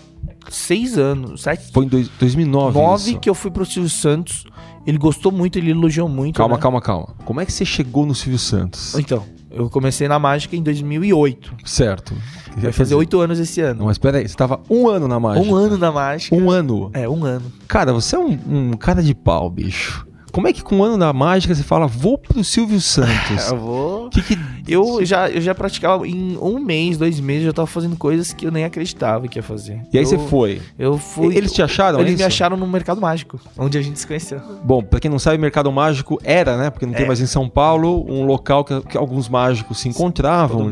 seis 0.50 0.98
anos, 0.98 1.42
sete, 1.44 1.72
Foi 1.72 1.86
em 1.86 1.88
dois- 1.88 2.10
2009 2.20 2.78
nove 2.80 3.12
isso. 3.12 3.20
que 3.20 3.30
eu 3.30 3.36
fui 3.36 3.52
pro 3.52 3.66
Silvio 3.66 3.90
Santos. 3.90 4.46
Ele 4.86 4.98
gostou 4.98 5.32
muito, 5.32 5.58
ele 5.58 5.72
elogiou 5.72 6.10
muito. 6.10 6.36
Calma, 6.36 6.56
né? 6.56 6.62
calma, 6.62 6.82
calma. 6.82 7.16
Como 7.24 7.40
é 7.40 7.46
que 7.46 7.54
você 7.54 7.64
chegou 7.64 8.06
no 8.06 8.14
Silvio 8.14 8.38
Santos? 8.40 8.96
Então, 8.96 9.24
eu 9.54 9.70
comecei 9.70 10.08
na 10.08 10.18
mágica 10.20 10.56
em 10.56 10.64
2008. 10.64 11.56
Certo. 11.64 12.16
Vai 12.58 12.72
fazer 12.72 12.96
oito 12.96 13.20
anos 13.20 13.40
esse 13.40 13.62
Não, 13.62 13.70
ano. 13.70 13.86
mas 13.86 13.98
peraí, 13.98 14.28
você 14.28 14.36
tava 14.36 14.60
um 14.70 14.88
ano 14.88 15.08
na 15.08 15.20
mágica. 15.20 15.48
Um 15.48 15.56
ano 15.56 15.78
na 15.78 15.92
mágica. 15.92 16.36
Um 16.36 16.50
ano. 16.52 16.90
É, 16.94 17.08
um 17.08 17.24
ano. 17.26 17.52
Cara, 17.68 17.94
você 17.94 18.16
é 18.16 18.20
um, 18.20 18.38
um 18.48 18.74
cara 18.74 19.02
de 19.02 19.16
pau, 19.16 19.50
bicho. 19.50 20.06
Como 20.32 20.48
é 20.48 20.54
que 20.54 20.64
com 20.64 20.78
um 20.78 20.84
ano 20.84 20.98
na 20.98 21.14
mágica 21.14 21.54
você 21.54 21.62
fala, 21.62 21.86
vou 21.86 22.18
pro 22.18 22.44
Silvio 22.44 22.82
Santos? 22.82 23.50
Eu 23.52 23.58
vou. 23.60 24.10
que 24.10 24.22
que... 24.22 24.36
Eu 24.68 25.04
já, 25.06 25.30
eu 25.30 25.42
já 25.42 25.54
praticava 25.54 26.08
em 26.08 26.38
um 26.42 26.60
mês, 26.60 26.98
dois 26.98 27.20
meses, 27.20 27.44
eu 27.44 27.48
já 27.50 27.54
tava 27.54 27.68
fazendo 27.68 27.96
coisas 27.96 28.32
que 28.34 28.46
eu 28.48 28.52
nem 28.52 28.64
acreditava 28.64 29.28
que 29.28 29.38
ia 29.40 29.44
fazer. 29.44 29.82
E 29.92 29.98
aí 29.98 30.04
eu, 30.04 30.08
você 30.10 30.18
foi. 30.18 30.62
Eu 30.80 30.98
fui. 30.98 31.36
Eles 31.36 31.52
te 31.52 31.62
acharam 31.62 32.00
Eles 32.00 32.12
isso? 32.14 32.20
me 32.20 32.26
acharam 32.26 32.56
no 32.58 32.66
Mercado 32.68 33.02
Mágico, 33.02 33.40
onde 33.58 33.78
a 33.78 33.82
gente 33.82 34.00
se 34.00 34.08
conheceu. 34.08 34.40
Bom, 34.64 34.82
pra 34.82 35.00
quem 35.00 35.12
não 35.12 35.20
sabe, 35.20 35.38
Mercado 35.38 35.72
Mágico 35.72 36.20
era, 36.24 36.58
né? 36.58 36.70
Porque 36.70 36.86
não 36.86 36.94
tem 36.94 37.04
É. 37.04 37.08
mais 37.08 37.20
em 37.20 37.26
São 37.26 37.50
Paulo, 37.50 38.06
um 38.10 38.26
local 38.26 38.64
que, 38.64 38.80
que 38.82 38.98
alguns 38.98 39.28
mágicos 39.30 39.80
se 39.80 39.90
encontravam. 39.90 40.72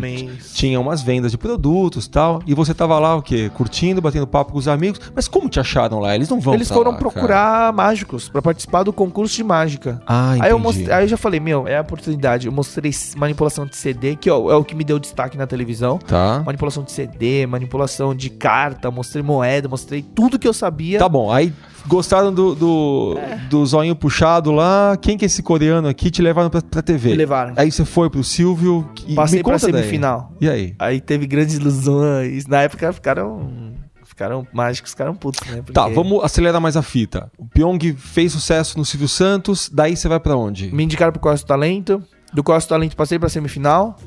Tinha 0.54 0.80
umas 0.80 1.02
vendas 1.02 1.32
de 1.32 1.38
produtos 1.38 2.08
tal. 2.08 2.42
E 2.48 2.54
você 2.54 2.74
tava 2.74 2.98
lá, 3.00 3.16
o 3.16 3.22
quê? 3.22 3.52
Curtindo, 3.54 4.02
batendo 4.02 4.26
papo 4.28 4.54
com 4.54 4.58
os 4.58 4.68
amigos. 4.68 5.00
Mas 5.16 5.28
como 5.28 5.50
te 5.50 5.60
acharam 5.60 6.00
lá? 6.00 6.16
Eles 6.16 6.30
não 6.30 6.40
vão 6.40 6.54
Eles 6.54 6.68
foram 6.70 6.92
lá, 6.92 6.98
cara. 6.98 7.12
procurar 7.12 7.74
mágicos 7.74 8.30
pra 8.30 8.42
participar 8.42 8.84
do 8.84 8.94
concurso 8.94 9.36
de 9.36 9.44
mágica. 9.44 10.02
Ah, 10.08 10.30
entendi. 10.32 10.46
Aí 10.46 10.52
eu, 10.52 10.60
mostrei, 10.60 10.92
aí 10.92 11.04
eu 11.04 11.08
já 11.08 11.18
falei, 11.18 11.40
meu, 11.40 11.68
é 11.68 11.78
a 11.78 11.82
oportunidade. 11.82 12.48
Eu 12.48 12.54
mostrei 12.54 12.92
manipulação 13.18 13.66
de 13.66 13.76
CD, 13.82 14.16
que 14.16 14.30
ó, 14.30 14.52
é 14.52 14.56
o 14.56 14.64
que 14.64 14.76
me 14.76 14.84
deu 14.84 15.00
destaque 15.00 15.38
na 15.38 15.46
televisão. 15.48 15.98
Tá. 15.98 16.42
Manipulação 16.46 16.84
de 16.84 16.92
CD, 16.92 17.46
manipulação 17.46 18.16
de 18.16 18.30
carta, 18.30 18.90
mostrei 18.92 19.24
moeda, 19.24 19.68
mostrei 19.68 20.02
tudo 20.02 20.38
que 20.40 20.48
eu 20.48 20.54
sabia. 20.54 21.00
Tá 21.00 21.10
bom, 21.10 21.32
aí 21.32 21.52
gostaram 21.88 22.32
do, 22.34 22.54
do, 22.54 23.18
do 23.50 23.66
zoinho 23.66 23.96
puxado 23.96 24.52
lá. 24.52 24.96
Quem 25.02 25.18
que 25.18 25.26
é 25.26 25.28
esse 25.28 25.42
coreano 25.42 25.88
aqui 25.88 26.12
te 26.12 26.22
levaram 26.22 26.50
pra, 26.50 26.62
pra 26.62 26.82
TV? 26.82 27.10
Me 27.10 27.16
levaram. 27.16 27.54
Aí 27.58 27.72
você 27.72 27.84
foi 27.84 28.10
pro 28.10 28.24
Silvio. 28.24 28.88
E 29.08 29.16
Passei 29.16 29.40
me 29.40 29.44
pra 29.44 29.54
conta 29.54 29.72
daí. 29.72 29.82
semifinal. 29.82 30.32
E 30.40 30.48
aí? 30.50 30.76
Aí 30.78 31.02
teve 31.02 31.26
grandes 31.26 31.56
ilusões. 31.56 32.46
Na 32.48 32.62
época 32.62 32.92
ficaram. 32.94 33.72
Ficaram 34.04 34.46
mágicos, 34.54 34.92
ficaram 34.92 35.16
putos, 35.16 35.40
né? 35.50 35.58
Porque 35.58 35.72
Tá, 35.72 35.88
vamos 35.88 36.24
acelerar 36.24 36.62
mais 36.62 36.76
a 36.78 36.82
fita. 36.84 37.32
O 37.38 37.46
Pyong 37.48 37.80
fez 37.98 38.34
sucesso 38.34 38.78
no 38.78 38.84
Silvio 38.86 39.08
Santos, 39.08 39.70
daí 39.74 39.96
você 39.96 40.08
vai 40.08 40.20
pra 40.20 40.36
onde? 40.36 40.70
Me 40.76 40.84
indicaram 40.84 41.12
pro 41.14 41.22
Costa 41.22 41.44
do 41.46 41.48
Talento. 41.48 42.04
Do 42.34 42.44
Costa 42.44 42.68
do 42.68 42.70
Talento 42.70 42.96
passei 42.96 43.20
pra 43.20 43.30
semifinal. 43.30 43.98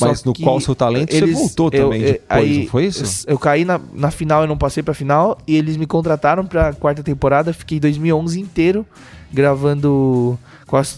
Mas 0.00 0.22
no 0.22 0.32
qual 0.34 0.60
seu 0.60 0.74
talento 0.74 1.12
eles- 1.12 1.30
você 1.30 1.40
voltou 1.40 1.68
eu- 1.72 1.82
também 1.84 2.00
eu- 2.00 2.12
depois, 2.12 2.24
aí 2.28 2.58
não 2.60 2.66
foi 2.68 2.84
isso? 2.86 3.24
Eu, 3.26 3.32
eu 3.32 3.38
caí 3.38 3.64
na, 3.64 3.80
na 3.92 4.10
final, 4.12 4.42
eu 4.42 4.46
não 4.46 4.56
passei 4.56 4.82
pra 4.84 4.94
final. 4.94 5.36
E 5.48 5.56
eles 5.56 5.76
me 5.76 5.84
contrataram 5.86 6.46
pra 6.46 6.72
quarta 6.72 7.02
temporada. 7.02 7.52
Fiquei 7.52 7.80
2011 7.80 8.40
inteiro 8.40 8.86
gravando 9.32 9.80
do 9.80 10.38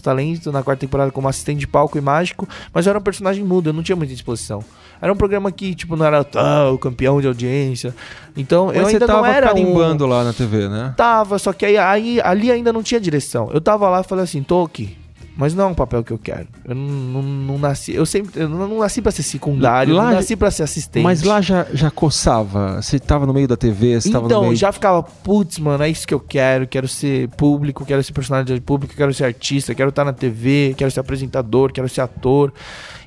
Talento 0.03 0.51
na 0.51 0.61
quarta 0.61 0.81
temporada 0.81 1.11
como 1.11 1.27
assistente 1.27 1.59
de 1.59 1.67
palco 1.67 1.97
e 1.97 2.01
mágico. 2.01 2.47
Mas 2.71 2.85
eu 2.85 2.91
era 2.91 2.99
um 2.99 3.01
personagem 3.01 3.43
mudo, 3.43 3.69
eu 3.69 3.73
não 3.73 3.81
tinha 3.81 3.95
muita 3.95 4.13
disposição. 4.13 4.63
Era 5.01 5.11
um 5.11 5.15
programa 5.17 5.51
que, 5.51 5.73
tipo, 5.73 5.95
não 5.95 6.05
era 6.05 6.25
ah, 6.35 6.69
o 6.71 6.77
campeão 6.77 7.19
de 7.19 7.27
audiência. 7.27 7.95
Então, 8.37 8.67
Mas 8.67 8.77
eu 8.77 8.85
ainda 8.85 9.07
não 9.07 9.25
era 9.25 9.47
um... 9.47 9.49
carimbando 9.49 10.05
lá 10.05 10.23
na 10.23 10.31
TV, 10.33 10.69
né? 10.69 10.93
Tava, 10.95 11.39
só 11.39 11.51
que 11.51 11.65
aí, 11.65 11.77
aí 11.77 12.21
ali 12.21 12.51
ainda 12.51 12.71
não 12.71 12.83
tinha 12.83 13.01
direção. 13.01 13.49
Eu 13.51 13.59
tava 13.59 13.89
lá 13.89 14.01
e 14.01 14.03
falei 14.03 14.23
assim, 14.23 14.43
tô 14.43 14.63
aqui. 14.63 14.95
Mas 15.35 15.53
não 15.53 15.65
é 15.65 15.67
um 15.67 15.73
papel 15.73 16.03
que 16.03 16.11
eu 16.11 16.17
quero. 16.17 16.47
Eu 16.63 16.75
não, 16.75 16.83
não, 16.85 17.21
não 17.23 17.57
nasci, 17.57 17.93
eu 17.93 18.05
sempre, 18.05 18.39
eu 18.39 18.47
não, 18.47 18.67
não 18.67 18.79
nasci 18.79 19.01
para 19.01 19.11
ser 19.11 19.23
secundário, 19.23 19.95
Lá 19.95 20.05
não 20.05 20.13
nasci 20.13 20.35
para 20.35 20.51
ser 20.51 20.63
assistente. 20.63 21.03
Mas 21.03 21.23
lá 21.23 21.41
já, 21.41 21.65
já 21.73 21.89
coçava. 21.89 22.81
Você 22.81 22.99
tava 22.99 23.25
no 23.25 23.33
meio 23.33 23.47
da 23.47 23.57
TV, 23.57 23.99
você 23.99 24.11
tava 24.11 24.23
no 24.23 24.27
Então, 24.27 24.43
meio. 24.43 24.55
já 24.55 24.71
ficava, 24.71 25.01
putz, 25.01 25.57
mano, 25.57 25.83
é 25.83 25.89
isso 25.89 26.07
que 26.07 26.13
eu 26.13 26.19
quero. 26.19 26.67
Quero 26.67 26.87
ser 26.87 27.29
público, 27.29 27.85
quero 27.85 28.03
ser 28.03 28.13
personagem 28.13 28.61
público, 28.61 28.93
quero 28.95 29.13
ser 29.13 29.25
artista, 29.25 29.73
quero 29.73 29.89
estar 29.89 30.05
na 30.05 30.13
TV, 30.13 30.75
quero 30.77 30.91
ser 30.91 30.99
apresentador, 30.99 31.71
quero 31.71 31.89
ser 31.89 32.01
ator. 32.01 32.53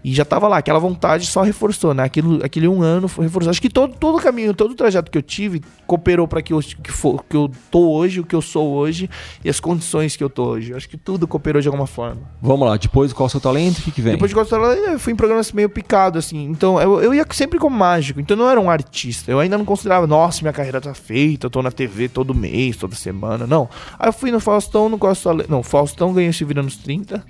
E 0.07 0.15
já 0.15 0.25
tava 0.25 0.47
lá, 0.47 0.59
aquela 0.59 0.79
vontade 0.79 1.27
só 1.27 1.43
reforçou, 1.43 1.93
né? 1.93 2.05
Aquilo, 2.05 2.45
aquele 2.45 2.69
um 2.69 2.81
ano 2.81 3.09
foi 3.09 3.25
reforçou. 3.25 3.51
Acho 3.51 3.61
que 3.61 3.69
todo, 3.69 3.97
todo 3.97 4.19
o 4.19 4.21
caminho, 4.21 4.55
todo 4.55 4.71
o 4.71 4.75
trajeto 4.75 5.11
que 5.11 5.19
eu 5.19 5.23
tive 5.23 5.61
cooperou 5.85 6.29
para 6.29 6.41
que 6.41 6.53
eu, 6.53 6.61
que, 6.61 6.93
for, 6.93 7.25
que 7.29 7.37
eu 7.37 7.51
tô 7.73 7.91
hoje, 7.93 8.21
o 8.21 8.25
que 8.25 8.35
eu 8.35 8.41
sou 8.41 8.73
hoje 8.73 9.11
e 9.45 9.49
as 9.49 9.59
condições 9.59 10.15
que 10.15 10.23
eu 10.23 10.31
tô 10.31 10.45
hoje. 10.45 10.73
Acho 10.75 10.89
que 10.89 10.97
tudo 10.97 11.27
cooperou 11.27 11.61
de 11.61 11.67
alguma 11.67 11.89
forma. 11.89 12.16
Vamos 12.41 12.67
lá, 12.69 12.77
depois 12.77 13.13
qual 13.13 13.27
o 13.27 13.31
seu 13.31 13.41
talento? 13.41 13.79
O 13.79 13.83
que, 13.83 13.91
que 13.91 14.01
vem? 14.03 14.13
Depois 14.13 14.31
de 14.31 14.35
Costa 14.35 14.57
eu 14.57 14.99
fui 14.99 15.13
em 15.13 15.17
programas 15.17 15.51
meio 15.53 15.69
picado, 15.69 16.19
assim. 16.19 16.45
Então, 16.45 16.81
eu, 16.81 17.03
eu 17.03 17.15
ia 17.15 17.27
sempre 17.31 17.59
como 17.59 17.77
mágico. 17.77 18.21
Então, 18.21 18.37
eu 18.37 18.43
não 18.45 18.51
era 18.51 18.61
um 18.61 18.71
artista. 18.71 19.31
Eu 19.31 19.41
ainda 19.41 19.57
não 19.59 19.65
considerava, 19.65 20.07
nossa, 20.07 20.43
minha 20.43 20.53
carreira 20.53 20.81
tá 20.81 20.95
feita, 20.95 21.47
eu 21.47 21.51
tô 21.51 21.63
na 21.63 21.71
TV 21.71 22.09
todo 22.09 22.35
mês, 22.35 22.77
toda 22.77 22.95
semana. 22.95 23.47
Não. 23.47 23.69
Aí 23.99 24.09
eu 24.09 24.13
fui 24.13 24.31
no 24.31 24.39
Faustão, 24.41 24.89
no 24.89 24.99
Costa 24.99 25.33
Não, 25.49 25.63
Faustão 25.63 26.13
ganhei 26.13 26.33
Se 26.33 26.45
Vira 26.45 26.63
nos 26.63 26.77
30. 26.77 27.25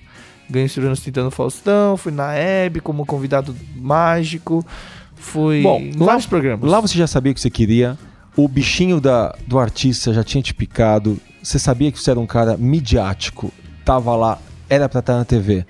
Ganhei 0.50 0.68
Se 0.68 0.80
Vira 0.80 0.90
nos 0.90 1.00
30 1.00 1.22
no 1.24 1.30
Faustão. 1.30 1.96
Fui 1.96 2.12
na 2.12 2.34
Hebe 2.34 2.80
como 2.80 3.06
convidado 3.06 3.54
mágico. 3.76 4.64
Fui 5.14 5.62
Bom, 5.62 5.78
em 5.80 5.92
lá- 5.98 6.06
vários 6.06 6.26
programas. 6.26 6.70
Lá 6.70 6.80
você 6.80 6.98
já 6.98 7.06
sabia 7.06 7.32
o 7.32 7.34
que 7.34 7.40
você 7.40 7.50
queria. 7.50 7.96
O 8.36 8.46
bichinho 8.48 9.00
da, 9.00 9.34
do 9.46 9.58
artista 9.58 10.12
já 10.12 10.22
tinha 10.22 10.42
te 10.42 10.52
picado. 10.52 11.18
Você 11.42 11.58
sabia 11.58 11.90
que 11.90 11.98
você 11.98 12.10
era 12.10 12.20
um 12.20 12.26
cara 12.26 12.56
midiático. 12.56 13.50
Tava 13.84 14.14
lá, 14.16 14.38
era 14.68 14.88
pra 14.88 15.00
estar 15.00 15.16
na 15.16 15.24
TV. 15.24 15.64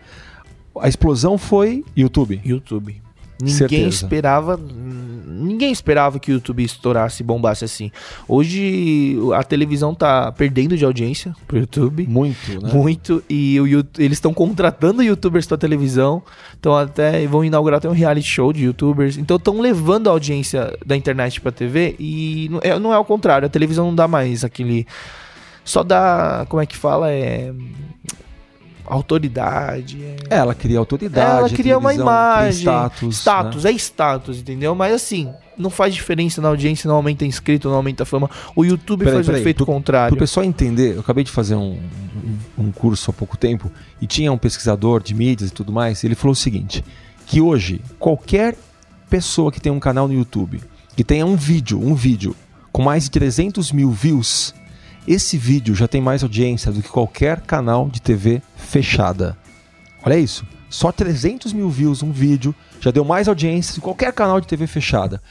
A 0.81 0.89
explosão 0.89 1.39
foi 1.39 1.85
YouTube. 1.97 2.41
YouTube. 2.45 3.03
Ninguém 3.41 3.55
Certeza. 3.55 3.89
esperava. 3.89 4.59
Ninguém 4.59 5.71
esperava 5.71 6.19
que 6.19 6.31
o 6.31 6.35
YouTube 6.35 6.65
estourasse 6.65 7.23
e 7.23 7.27
bombasse 7.27 7.67
assim. 7.67 7.91
Hoje 8.27 9.15
a 9.35 9.43
televisão 9.43 9.95
tá 9.95 10.33
perdendo 10.33 10.75
de 10.75 10.85
audiência 10.85 11.37
pro 11.47 11.59
YouTube. 11.59 12.07
Muito, 12.09 12.63
né? 12.63 12.73
Muito. 12.73 13.23
E 13.29 13.61
o 13.61 13.67
eles 13.99 14.17
estão 14.17 14.33
contratando 14.33 15.03
youtubers 15.03 15.47
pra 15.47 15.59
televisão. 15.59 16.23
Então 16.59 16.75
até 16.75 17.27
vão 17.27 17.45
inaugurar 17.45 17.77
até 17.77 17.89
um 17.89 17.93
reality 17.93 18.27
show 18.27 18.55
de 18.55 18.65
youtubers. 18.65 19.19
Então 19.19 19.37
estão 19.37 19.61
levando 19.61 20.09
a 20.09 20.13
audiência 20.13 20.75
da 20.85 20.97
internet 20.97 21.39
pra 21.39 21.53
TV. 21.53 21.95
E 21.99 22.49
não 22.51 22.61
é, 22.63 22.79
não 22.79 22.95
é 22.95 22.99
o 22.99 23.05
contrário. 23.05 23.45
A 23.45 23.51
televisão 23.51 23.87
não 23.87 23.95
dá 23.95 24.09
mais 24.09 24.45
aquele. 24.45 24.87
Só 25.63 25.83
dá. 25.83 26.47
Como 26.49 26.63
é 26.63 26.65
que 26.65 26.77
fala? 26.77 27.11
É. 27.13 27.53
Autoridade. 28.87 30.03
é- 30.03 30.17
Ela 30.31 30.55
cria 30.55 30.79
autoridade. 30.79 31.39
ela 31.39 31.49
cria 31.51 31.79
uma 31.79 31.93
imagem. 31.95 32.61
Status. 32.61 33.17
Status, 33.19 33.65
né? 33.65 33.71
é 33.71 33.75
status, 33.75 34.39
entendeu? 34.39 34.75
Mas 34.75 34.93
assim, 34.95 35.33
não 35.57 35.71
faz 35.71 35.95
diferença 35.95 36.41
na 36.41 36.49
audiência, 36.49 36.89
não 36.89 36.97
aumenta 36.97 37.25
inscrito, 37.25 37.69
não 37.69 37.77
aumenta 37.77 38.05
fama. 38.05 38.31
O 38.55 38.65
YouTube 38.65 39.01
Peraí, 39.01 39.15
faz 39.15 39.27
o 39.27 39.31
peraí, 39.31 39.41
efeito 39.43 39.65
pro- 39.65 39.67
contrário. 39.75 40.11
Para 40.11 40.17
o 40.17 40.19
pessoal 40.21 40.45
entender, 40.45 40.95
eu 40.95 41.01
acabei 41.01 41.25
de 41.25 41.31
fazer 41.31 41.55
um, 41.55 41.79
um- 42.59 42.73
curso 42.73 43.11
há 43.11 43.15
pouco 43.15 43.37
tempo 43.37 43.71
e 44.01 44.07
tinha 44.07 44.31
um 44.33 44.39
pesquisador 44.39 45.03
de 45.03 45.15
mídias 45.15 45.51
e 45.51 45.53
tudo 45.53 45.73
mais. 45.73 46.03
Ele 46.05 46.15
falou 46.15 46.33
o 46.33 46.37
seguinte: 46.37 46.85
que 47.27 47.41
hoje 47.41 47.81
qualquer 47.99 48.57
pessoa 49.09 49.51
que 49.53 49.61
tem 49.61 49.71
um 49.73 49.81
canal 49.81 50.07
no 50.09 50.15
YouTube 50.15 50.61
que 50.97 51.05
tenha 51.05 51.25
um 51.27 51.37
vídeo, 51.37 51.81
um 51.81 51.95
vídeo 51.95 52.35
com 52.73 52.83
mais 52.83 53.05
de 53.05 53.11
300 53.11 53.71
mil 53.73 53.91
views, 53.91 54.55
esse 55.07 55.39
vídeo 55.39 55.75
já 55.75 55.87
tem 55.87 56.01
mais 56.01 56.23
audiência 56.23 56.73
do 56.73 56.83
que 56.83 56.89
qualquer 56.89 57.41
canal 57.41 57.89
de 57.89 58.01
TV 58.01 58.43
fechada. 58.57 59.37
Olha 60.05 60.19
isso. 60.19 60.47
Só 60.69 60.91
300 60.91 61.53
mil 61.53 61.71
views 61.71 62.03
um 62.03 62.11
vídeo 62.11 62.55
já 62.81 62.91
deu 62.91 63.05
mais 63.05 63.29
audiência 63.29 63.73
do 63.73 63.77
que 63.77 63.85
qualquer 63.85 64.13
canal 64.13 64.41
de 64.41 64.47
TV 64.47 64.67
fechada. 64.67 65.23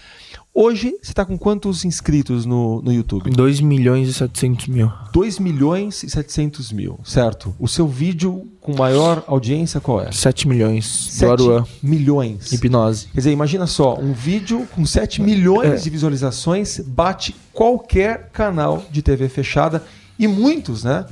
Hoje, 0.58 0.92
você 1.04 1.12
está 1.12 1.26
com 1.26 1.38
quantos 1.38 1.84
inscritos 1.84 2.46
no, 2.46 2.82
no 2.82 2.94
YouTube? 2.94 3.30
2 3.30 3.60
milhões 3.60 4.08
e 4.08 4.14
700 4.14 4.68
mil. 4.68 4.90
2 5.12 5.38
milhões 5.38 6.02
e 6.02 6.10
700 6.10 6.72
mil, 6.72 6.98
certo? 7.04 7.54
O 7.60 7.68
seu 7.68 7.86
vídeo 7.86 8.50
com 8.62 8.74
maior 8.74 9.22
audiência 9.28 9.82
qual 9.82 10.02
é? 10.02 10.14
7 10.14 10.48
milhões. 10.48 10.86
7 10.86 11.36
do 11.36 11.52
Aruan. 11.52 11.66
milhões. 11.84 12.54
Hipnose. 12.54 13.08
Quer 13.08 13.18
dizer, 13.18 13.32
imagina 13.34 13.68
só, 13.68 14.00
um 14.00 14.14
vídeo 14.14 14.66
com 14.74 14.86
7 14.86 15.22
milhões 15.22 15.72
É. 15.74 15.76
de 15.76 15.90
visualizações 15.90 16.80
bate 16.80 17.36
qualquer 17.52 18.30
canal 18.32 18.82
de 18.90 19.02
TV 19.02 19.28
fechada 19.28 19.84
e 20.18 20.26
muitos, 20.26 20.86
né? 20.86 21.06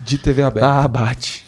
De 0.00 0.18
TV 0.18 0.42
aberta. 0.42 0.68
Ah, 0.68 0.86
bate. 0.86 1.46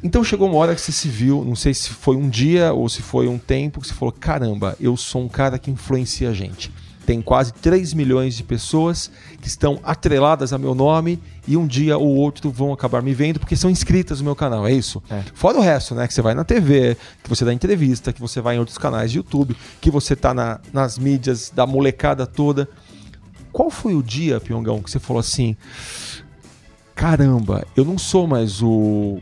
Então 0.00 0.22
chegou 0.22 0.46
uma 0.48 0.58
hora 0.58 0.72
que 0.76 0.80
você 0.80 0.92
se 0.92 1.08
viu, 1.08 1.44
não 1.44 1.56
sei 1.56 1.74
se 1.74 1.88
foi 1.90 2.14
um 2.14 2.28
dia 2.28 2.72
ou 2.72 2.88
se 2.88 3.02
foi 3.02 3.26
um 3.26 3.36
tempo, 3.38 3.80
que 3.80 3.88
você 3.88 3.94
falou: 3.94 4.12
caramba, 4.12 4.76
eu 4.78 4.96
sou 4.96 5.22
um 5.22 5.28
cara 5.28 5.58
que 5.58 5.72
influencia 5.72 6.30
a 6.30 6.32
gente. 6.32 6.70
Tem 7.06 7.20
quase 7.20 7.52
3 7.52 7.92
milhões 7.92 8.34
de 8.34 8.42
pessoas 8.42 9.10
que 9.40 9.46
estão 9.46 9.78
atreladas 9.82 10.52
a 10.52 10.58
meu 10.58 10.74
nome 10.74 11.20
e 11.46 11.56
um 11.56 11.66
dia 11.66 11.98
ou 11.98 12.14
outro 12.16 12.50
vão 12.50 12.72
acabar 12.72 13.02
me 13.02 13.12
vendo 13.12 13.38
porque 13.38 13.54
são 13.56 13.68
inscritas 13.70 14.20
no 14.20 14.24
meu 14.24 14.34
canal, 14.34 14.66
é 14.66 14.72
isso? 14.72 15.02
É. 15.10 15.22
Fora 15.34 15.58
o 15.58 15.60
resto, 15.60 15.94
né? 15.94 16.06
Que 16.08 16.14
você 16.14 16.22
vai 16.22 16.34
na 16.34 16.44
TV, 16.44 16.96
que 17.22 17.28
você 17.28 17.44
dá 17.44 17.52
entrevista, 17.52 18.12
que 18.12 18.20
você 18.20 18.40
vai 18.40 18.56
em 18.56 18.58
outros 18.58 18.78
canais 18.78 19.10
de 19.12 19.18
YouTube, 19.18 19.54
que 19.80 19.90
você 19.90 20.16
tá 20.16 20.32
na- 20.32 20.60
nas 20.72 20.96
mídias 20.98 21.52
da 21.54 21.66
molecada 21.66 22.26
toda. 22.26 22.68
Qual 23.52 23.70
foi 23.70 23.94
o 23.94 24.02
dia, 24.02 24.40
Piongão, 24.40 24.82
que 24.82 24.90
você 24.90 24.98
falou 24.98 25.20
assim: 25.20 25.56
caramba, 26.94 27.66
eu 27.76 27.84
não 27.84 27.98
sou 27.98 28.26
mais 28.26 28.62
o 28.62 29.20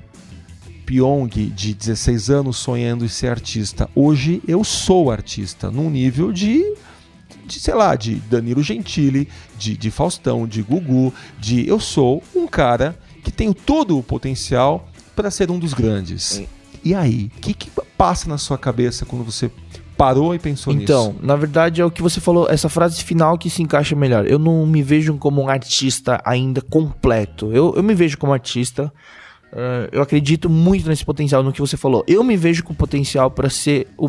Pyong 0.86 1.28
de 1.54 1.74
16 1.74 2.30
anos 2.30 2.56
sonhando 2.56 3.04
em 3.04 3.08
ser 3.08 3.28
artista. 3.28 3.88
Hoje 3.94 4.42
eu 4.46 4.62
sou 4.64 5.10
artista, 5.10 5.70
num 5.70 5.88
nível 5.90 6.32
de, 6.32 6.62
de 7.52 7.60
sei 7.60 7.74
lá, 7.74 7.94
de 7.94 8.14
Danilo 8.16 8.62
Gentili, 8.62 9.28
de, 9.58 9.76
de 9.76 9.90
Faustão, 9.90 10.46
de 10.46 10.62
Gugu, 10.62 11.12
de 11.38 11.66
eu 11.68 11.78
sou 11.78 12.22
um 12.34 12.46
cara 12.46 12.96
que 13.22 13.30
tenho 13.30 13.54
todo 13.54 13.98
o 13.98 14.02
potencial 14.02 14.88
para 15.14 15.30
ser 15.30 15.50
um 15.50 15.58
dos 15.58 15.74
grandes. 15.74 16.42
E 16.84 16.94
aí, 16.94 17.30
o 17.36 17.40
que, 17.40 17.54
que 17.54 17.70
passa 17.96 18.28
na 18.28 18.38
sua 18.38 18.58
cabeça 18.58 19.04
quando 19.06 19.24
você 19.24 19.50
parou 19.96 20.34
e 20.34 20.38
pensou 20.38 20.72
Então, 20.72 21.12
nisso? 21.12 21.18
na 21.24 21.36
verdade 21.36 21.80
é 21.80 21.84
o 21.84 21.90
que 21.90 22.02
você 22.02 22.18
falou, 22.20 22.48
essa 22.50 22.68
frase 22.68 23.04
final 23.04 23.38
que 23.38 23.48
se 23.48 23.62
encaixa 23.62 23.94
melhor. 23.94 24.26
Eu 24.26 24.38
não 24.38 24.66
me 24.66 24.82
vejo 24.82 25.14
como 25.18 25.42
um 25.42 25.48
artista 25.48 26.20
ainda 26.24 26.60
completo. 26.60 27.52
Eu, 27.52 27.74
eu 27.76 27.82
me 27.82 27.94
vejo 27.94 28.18
como 28.18 28.32
artista. 28.32 28.92
eh, 29.52 29.90
eu 29.92 30.02
acredito 30.02 30.48
muito 30.50 30.88
nesse 30.88 31.04
potencial, 31.04 31.42
no 31.44 31.52
que 31.52 31.60
você 31.60 31.76
falou. 31.76 32.02
Eu 32.08 32.24
me 32.24 32.36
vejo 32.36 32.64
com 32.64 32.74
potencial 32.74 33.30
para 33.30 33.48
ser 33.50 33.86
o 33.96 34.08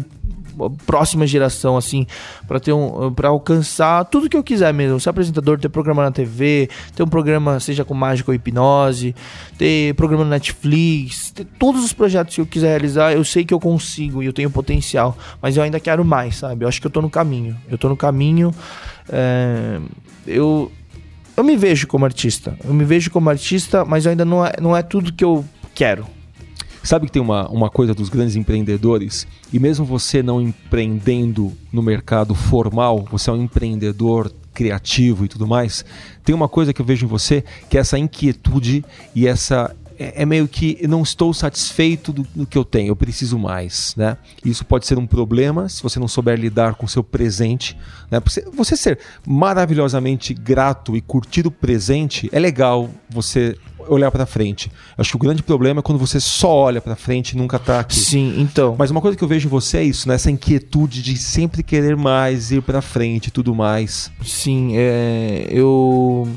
próxima 0.85 1.25
geração 1.27 1.77
assim, 1.77 2.05
para 2.47 2.59
ter 2.59 2.73
um 2.73 3.13
para 3.13 3.29
alcançar 3.29 4.05
tudo 4.05 4.29
que 4.29 4.37
eu 4.37 4.43
quiser 4.43 4.73
mesmo, 4.73 4.99
ser 4.99 5.09
apresentador, 5.09 5.59
ter 5.59 5.69
programa 5.69 6.03
na 6.03 6.11
TV, 6.11 6.69
ter 6.95 7.03
um 7.03 7.07
programa 7.07 7.59
seja 7.59 7.83
com 7.83 7.93
mágica 7.93 8.31
ou 8.31 8.35
hipnose, 8.35 9.15
ter 9.57 9.93
programa 9.95 10.23
no 10.23 10.29
Netflix, 10.29 11.31
ter 11.31 11.45
todos 11.59 11.83
os 11.83 11.93
projetos 11.93 12.35
que 12.35 12.41
eu 12.41 12.45
quiser 12.45 12.69
realizar, 12.69 13.13
eu 13.13 13.23
sei 13.23 13.43
que 13.45 13.53
eu 13.53 13.59
consigo 13.59 14.21
e 14.23 14.25
eu 14.25 14.33
tenho 14.33 14.49
potencial, 14.49 15.17
mas 15.41 15.57
eu 15.57 15.63
ainda 15.63 15.79
quero 15.79 16.03
mais, 16.03 16.37
sabe? 16.37 16.65
Eu 16.65 16.69
acho 16.69 16.79
que 16.79 16.87
eu 16.87 16.91
tô 16.91 17.01
no 17.01 17.09
caminho. 17.09 17.55
Eu 17.69 17.77
tô 17.77 17.89
no 17.89 17.97
caminho. 17.97 18.53
é, 19.09 19.79
eu 20.25 20.71
eu 21.35 21.43
me 21.43 21.55
vejo 21.55 21.87
como 21.87 22.05
artista. 22.05 22.55
Eu 22.63 22.73
me 22.73 22.85
vejo 22.85 23.09
como 23.09 23.29
artista, 23.29 23.83
mas 23.83 24.05
ainda 24.05 24.23
não 24.23 24.45
é, 24.45 24.53
não 24.61 24.77
é 24.77 24.83
tudo 24.83 25.11
que 25.11 25.23
eu 25.23 25.43
quero. 25.73 26.05
Sabe 26.83 27.05
que 27.05 27.13
tem 27.13 27.21
uma, 27.21 27.47
uma 27.47 27.69
coisa 27.69 27.93
dos 27.93 28.09
grandes 28.09 28.35
empreendedores, 28.35 29.25
e 29.53 29.57
mesmo 29.57 29.85
você 29.85 30.21
não 30.21 30.41
empreendendo 30.41 31.53
no 31.71 31.81
mercado 31.81 32.35
formal, 32.35 33.07
você 33.09 33.29
é 33.29 33.33
um 33.33 33.41
empreendedor 33.41 34.29
criativo 34.53 35.23
e 35.23 35.29
tudo 35.29 35.47
mais, 35.47 35.83
tem 36.25 36.35
uma 36.35 36.49
coisa 36.49 36.73
que 36.73 36.81
eu 36.81 36.85
vejo 36.85 37.05
em 37.05 37.09
você, 37.09 37.43
que 37.69 37.77
é 37.77 37.79
essa 37.81 37.97
inquietude 37.97 38.83
e 39.15 39.25
essa. 39.25 39.73
É, 39.97 40.23
é 40.23 40.25
meio 40.25 40.47
que 40.47 40.85
não 40.87 41.03
estou 41.03 41.31
satisfeito 41.35 42.11
do, 42.11 42.27
do 42.35 42.47
que 42.47 42.57
eu 42.57 42.65
tenho, 42.65 42.89
eu 42.89 42.95
preciso 42.95 43.37
mais, 43.37 43.93
né? 43.95 44.17
Isso 44.43 44.65
pode 44.65 44.87
ser 44.87 44.97
um 44.97 45.05
problema 45.05 45.69
se 45.69 45.83
você 45.83 45.99
não 45.99 46.07
souber 46.07 46.37
lidar 46.37 46.73
com 46.73 46.87
o 46.87 46.89
seu 46.89 47.03
presente, 47.03 47.77
né? 48.09 48.19
Você, 48.19 48.41
você 48.51 48.75
ser 48.75 48.97
maravilhosamente 49.25 50.33
grato 50.33 50.97
e 50.97 51.01
curtir 51.01 51.45
o 51.45 51.51
presente 51.51 52.27
é 52.31 52.39
legal 52.39 52.89
você 53.07 53.55
olhar 53.87 54.11
para 54.11 54.25
frente. 54.25 54.71
Acho 54.97 55.11
que 55.11 55.15
o 55.15 55.19
grande 55.19 55.43
problema 55.43 55.79
é 55.79 55.83
quando 55.83 55.99
você 55.99 56.19
só 56.19 56.49
olha 56.49 56.81
para 56.81 56.95
frente 56.95 57.31
e 57.31 57.37
nunca 57.37 57.59
tá 57.59 57.79
aqui. 57.79 57.95
Sim, 57.95 58.35
então. 58.39 58.75
Mas 58.77 58.91
uma 58.91 59.01
coisa 59.01 59.17
que 59.17 59.23
eu 59.23 59.27
vejo 59.27 59.47
em 59.47 59.49
você 59.49 59.77
é 59.77 59.83
isso, 59.83 60.07
né? 60.07 60.15
Essa 60.15 60.31
inquietude 60.31 61.01
de 61.01 61.17
sempre 61.17 61.63
querer 61.63 61.95
mais, 61.95 62.51
ir 62.51 62.61
para 62.61 62.81
frente 62.81 63.27
e 63.27 63.31
tudo 63.31 63.53
mais. 63.55 64.11
Sim, 64.23 64.71
é, 64.75 65.47
eu 65.49 66.27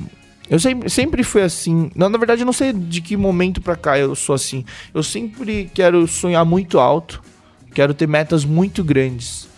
eu 0.48 0.60
sempre, 0.60 0.88
sempre 0.88 1.22
fui 1.22 1.42
assim. 1.42 1.90
Não, 1.94 2.08
na 2.08 2.18
verdade, 2.18 2.42
eu 2.42 2.46
não 2.46 2.52
sei 2.52 2.72
de 2.72 3.00
que 3.00 3.16
momento 3.16 3.60
pra 3.60 3.76
cá 3.76 3.98
eu 3.98 4.14
sou 4.14 4.34
assim. 4.34 4.64
Eu 4.94 5.02
sempre 5.02 5.70
quero 5.74 6.06
sonhar 6.06 6.44
muito 6.44 6.78
alto, 6.78 7.22
quero 7.74 7.92
ter 7.92 8.06
metas 8.06 8.44
muito 8.44 8.84
grandes. 8.84 9.48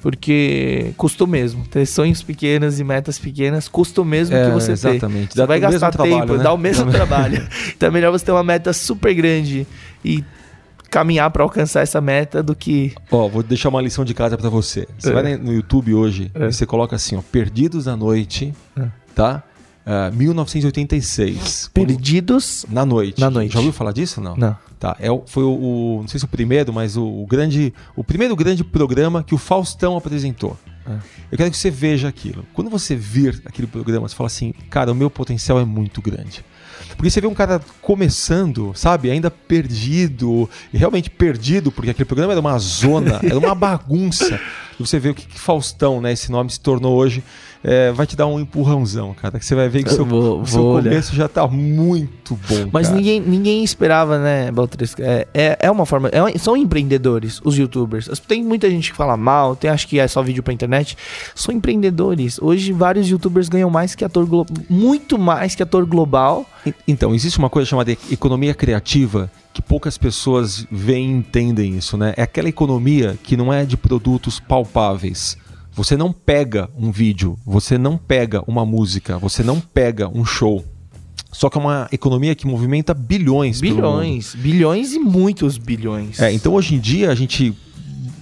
Porque 0.00 0.92
custou 0.96 1.26
mesmo. 1.26 1.66
Ter 1.66 1.84
sonhos 1.86 2.22
pequenos 2.22 2.78
e 2.78 2.84
metas 2.84 3.18
pequenas 3.18 3.66
custa 3.68 4.00
o 4.00 4.04
mesmo 4.04 4.36
É, 4.36 4.44
que 4.46 4.50
você 4.52 4.66
ter. 4.68 4.72
exatamente. 4.74 5.32
Você 5.32 5.38
Dá 5.38 5.46
vai 5.46 5.58
gastar 5.58 5.90
trabalho, 5.90 6.20
tempo, 6.20 6.36
né? 6.36 6.42
dá 6.44 6.52
o 6.52 6.56
mesmo 6.58 6.88
trabalho. 6.92 7.46
Então 7.76 7.88
é 7.88 7.90
melhor 7.92 8.12
você 8.12 8.24
ter 8.24 8.32
uma 8.32 8.44
meta 8.44 8.72
super 8.72 9.12
grande 9.12 9.66
e 10.04 10.22
caminhar 10.88 11.28
para 11.30 11.42
alcançar 11.42 11.80
essa 11.82 12.00
meta 12.00 12.42
do 12.42 12.54
que. 12.54 12.94
Ó, 13.10 13.28
vou 13.28 13.42
deixar 13.42 13.68
uma 13.70 13.82
lição 13.82 14.04
de 14.04 14.14
casa 14.14 14.38
para 14.38 14.48
você. 14.48 14.86
Você 14.98 15.10
É. 15.10 15.12
vai 15.12 15.36
no 15.36 15.52
YouTube 15.52 15.92
hoje 15.94 16.30
É. 16.34 16.46
e 16.46 16.52
você 16.52 16.64
coloca 16.64 16.94
assim, 16.94 17.16
ó, 17.16 17.20
Perdidos 17.32 17.88
à 17.88 17.96
Noite, 17.96 18.54
É. 18.78 18.84
tá? 19.14 19.42
Ah, 19.84 20.10
1986. 20.12 21.70
Perdidos. 21.74 22.64
Na 22.70 22.84
noite. 22.86 23.20
Na 23.20 23.30
noite. 23.30 23.52
Já 23.52 23.58
ouviu 23.58 23.72
falar 23.72 23.92
disso? 23.92 24.20
Não. 24.20 24.36
Não. 24.36 24.56
Tá, 24.78 24.96
é, 25.00 25.08
foi 25.26 25.42
o, 25.42 25.48
o- 25.50 25.98
não 26.02 26.08
sei 26.08 26.20
se 26.20 26.24
o 26.24 26.28
primeiro, 26.28 26.72
mas 26.72 26.96
o, 26.96 27.04
o 27.04 27.26
grande, 27.26 27.74
o 27.96 28.04
primeiro 28.04 28.36
grande 28.36 28.62
programa 28.62 29.24
que 29.24 29.34
o 29.34 29.38
Faustão 29.38 29.96
apresentou. 29.96 30.56
É. 30.86 30.92
Eu 31.32 31.36
quero 31.36 31.50
que 31.50 31.56
você 31.56 31.70
veja 31.70 32.06
aquilo. 32.08 32.46
Quando 32.54 32.70
você 32.70 32.94
vir 32.94 33.42
aquele 33.44 33.66
programa, 33.66 34.08
você 34.08 34.14
fala 34.14 34.28
assim, 34.28 34.52
cara, 34.70 34.92
o 34.92 34.94
meu 34.94 35.10
potencial 35.10 35.58
é 35.58 35.64
muito 35.64 36.00
grande. 36.00 36.44
Porque 36.96 37.10
você 37.10 37.20
vê 37.20 37.26
um 37.26 37.34
cara 37.34 37.60
começando, 37.82 38.72
sabe, 38.74 39.10
ainda 39.10 39.30
perdido, 39.30 40.48
realmente 40.72 41.10
perdido, 41.10 41.70
porque 41.72 41.90
aquele 41.90 42.06
programa 42.06 42.32
era 42.32 42.40
uma 42.40 42.58
zona, 42.58 43.20
era 43.22 43.38
uma 43.38 43.54
bagunça. 43.56 44.40
E 44.78 44.82
você 44.86 44.98
vê 44.98 45.10
o 45.10 45.14
que, 45.14 45.26
que 45.26 45.38
Faustão, 45.38 46.00
né, 46.00 46.12
esse 46.12 46.30
nome 46.30 46.50
se 46.50 46.60
tornou 46.60 46.96
hoje, 46.96 47.22
é, 47.62 47.90
vai 47.92 48.06
te 48.06 48.14
dar 48.16 48.26
um 48.26 48.38
empurrãozão, 48.38 49.14
cara, 49.14 49.38
que 49.38 49.44
você 49.44 49.54
vai 49.54 49.68
ver 49.68 49.82
que 49.82 49.90
o 49.90 49.92
seu, 49.92 50.04
Eu 50.04 50.06
vou- 50.06 50.40
o 50.42 50.46
seu 50.46 50.62
vou 50.62 50.72
olhar. 50.74 50.90
começo 50.90 51.14
já 51.14 51.28
tá 51.28 51.46
muito 51.46 52.38
bom. 52.48 52.68
Mas 52.72 52.86
cara. 52.88 52.96
ninguém, 52.98 53.20
ninguém 53.20 53.64
esperava, 53.64 54.18
né, 54.18 54.50
Baltresca? 54.52 55.02
É, 55.02 55.26
é, 55.34 55.58
é 55.62 55.70
uma 55.70 55.84
forma. 55.86 56.08
é 56.08 56.22
uma- 56.22 56.38
são 56.38 56.56
empreendedores, 56.56 57.40
os 57.44 57.56
youtubers. 57.58 58.08
Tem 58.26 58.42
muita 58.44 58.70
gente 58.70 58.90
que 58.92 58.96
fala 58.96 59.16
mal, 59.16 59.56
tem 59.56 59.70
acho 59.70 59.86
que 59.88 59.98
é 59.98 60.06
só 60.06 60.22
vídeo 60.22 60.42
pra 60.42 60.52
internet. 60.54 60.96
São 61.34 61.54
empreendedores. 61.54 62.38
Hoje, 62.40 62.72
vários 62.72 63.08
youtubers 63.08 63.48
ganham 63.48 63.70
mais 63.70 63.94
que 63.94 64.04
ator 64.04 64.24
global. 64.26 64.56
Muito 64.68 65.18
mais 65.18 65.54
que 65.54 65.62
ator 65.62 65.84
global. 65.84 66.46
Então, 66.86 67.14
existe 67.14 67.38
uma 67.38 67.50
coisa 67.50 67.68
chamada 67.68 67.90
economia 68.10 68.54
criativa 68.54 69.30
que 69.52 69.60
poucas 69.62 69.98
pessoas 69.98 70.66
veem 70.70 71.10
e 71.10 71.14
entendem 71.14 71.76
isso, 71.76 71.96
né? 71.96 72.14
É 72.16 72.22
aquela 72.22 72.48
economia 72.48 73.18
que 73.22 73.36
não 73.36 73.52
é 73.52 73.64
de 73.64 73.76
produtos 73.76 74.38
palpáveis. 74.38 75.36
Você 75.78 75.96
não 75.96 76.12
pega 76.12 76.68
um 76.76 76.90
vídeo, 76.90 77.38
você 77.46 77.78
não 77.78 77.96
pega 77.96 78.42
uma 78.48 78.66
música, 78.66 79.16
você 79.16 79.44
não 79.44 79.60
pega 79.60 80.08
um 80.08 80.24
show. 80.24 80.64
Só 81.30 81.48
que 81.48 81.56
é 81.56 81.60
uma 81.60 81.88
economia 81.92 82.34
que 82.34 82.48
movimenta 82.48 82.92
bilhões. 82.92 83.60
Bilhões. 83.60 84.34
Bilhões 84.34 84.92
e 84.92 84.98
muitos 84.98 85.56
bilhões. 85.56 86.18
É, 86.18 86.32
então 86.32 86.54
hoje 86.54 86.74
em 86.74 86.80
dia 86.80 87.12
a 87.12 87.14
gente 87.14 87.56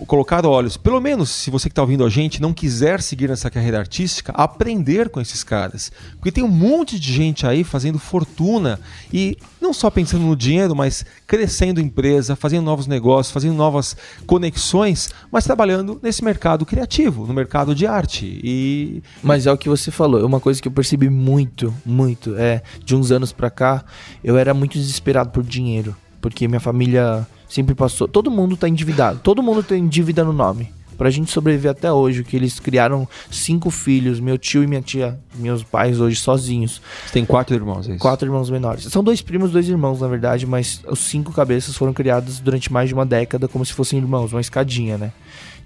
colocar 0.07 0.45
olhos, 0.45 0.76
pelo 0.76 1.00
menos 1.00 1.31
se 1.31 1.50
você 1.50 1.69
que 1.69 1.73
está 1.73 1.83
ouvindo 1.83 2.05
a 2.05 2.09
gente 2.09 2.41
não 2.43 2.53
quiser 2.53 3.00
seguir 3.00 3.29
nessa 3.29 3.50
carreira 3.50 3.79
artística, 3.79 4.33
aprender 4.33 5.09
com 5.09 5.21
esses 5.21 5.43
caras. 5.43 5.91
Porque 6.17 6.33
tem 6.33 6.45
um 6.45 6.49
monte 6.49 6.99
de 6.99 7.12
gente 7.12 7.47
aí 7.47 7.65
fazendo 7.65 7.99
fortuna 7.99 8.81
e 9.12 9.37
não 9.61 9.73
só 9.73 9.91
pensando 9.91 10.25
no 10.25 10.37
dinheiro, 10.37 10.75
mas 10.76 11.05
crescendo 11.26 11.81
empresa, 11.81 12.37
fazendo 12.37 12.65
novos 12.65 12.87
negócios, 12.87 13.33
fazendo 13.33 13.55
novas 13.55 13.97
conexões, 14.26 15.11
mas 15.31 15.45
trabalhando 15.45 15.99
nesse 16.03 16.25
mercado 16.25 16.67
criativo, 16.67 17.26
no 17.26 17.35
mercado 17.35 17.75
de 17.75 17.87
arte. 17.87 18.41
E 18.43 19.03
Mas 19.23 19.47
é 19.47 19.53
o 19.53 19.59
que 19.59 19.69
você 19.69 19.91
falou, 19.91 20.21
é 20.21 20.25
uma 20.25 20.41
coisa 20.41 20.61
que 20.61 20.69
eu 20.69 20.73
percebi 20.73 21.09
muito, 21.09 21.75
muito, 21.85 22.37
é, 22.37 22.62
de 22.85 22.95
uns 22.95 23.11
anos 23.11 23.33
pra 23.33 23.50
cá, 23.50 23.85
eu 24.23 24.37
era 24.37 24.53
muito 24.53 24.79
desesperado 24.79 25.31
por 25.31 25.43
dinheiro, 25.43 25.97
porque 26.21 26.47
minha 26.47 26.61
família 26.61 27.26
sempre 27.49 27.75
passou, 27.75 28.09
todo 28.09 28.31
mundo 28.31 28.57
tá 28.57 28.69
endividado, 28.69 29.21
todo 29.23 29.43
mundo 29.43 29.62
tem 29.62 29.87
dívida 29.87 30.25
no 30.25 30.33
nome. 30.33 30.75
Pra 30.97 31.11
gente 31.11 31.31
sobreviver 31.31 31.71
até 31.71 31.93
hoje, 31.93 32.25
que 32.25 32.35
eles 32.35 32.59
criaram 32.59 33.07
cinco 33.31 33.71
filhos, 33.71 34.19
meu 34.19 34.38
tio 34.38 34.62
e 34.62 34.67
minha 34.67 34.81
tia, 34.81 35.19
meus 35.35 35.62
pais 35.62 36.00
hoje 36.00 36.17
sozinhos, 36.17 36.81
você 37.05 37.12
tem 37.12 37.25
quatro 37.26 37.55
irmãos, 37.55 37.87
é 37.87 37.93
isso? 37.93 38.00
quatro 38.00 38.26
irmãos 38.26 38.49
menores. 38.49 38.85
São 38.85 39.05
dois 39.05 39.21
primos, 39.21 39.50
dois 39.50 39.69
irmãos, 39.69 40.00
na 40.00 40.09
verdade, 40.09 40.47
mas 40.47 40.83
os 40.88 41.00
cinco 41.00 41.33
cabeças 41.33 41.76
foram 41.76 41.93
criados 41.93 42.41
durante 42.41 42.73
mais 42.73 42.88
de 42.88 42.95
uma 42.95 43.05
década 43.05 43.47
como 43.47 43.65
se 43.65 43.75
fossem 43.75 43.99
irmãos, 43.99 44.33
uma 44.33 44.41
escadinha, 44.41 44.97
né? 44.97 45.12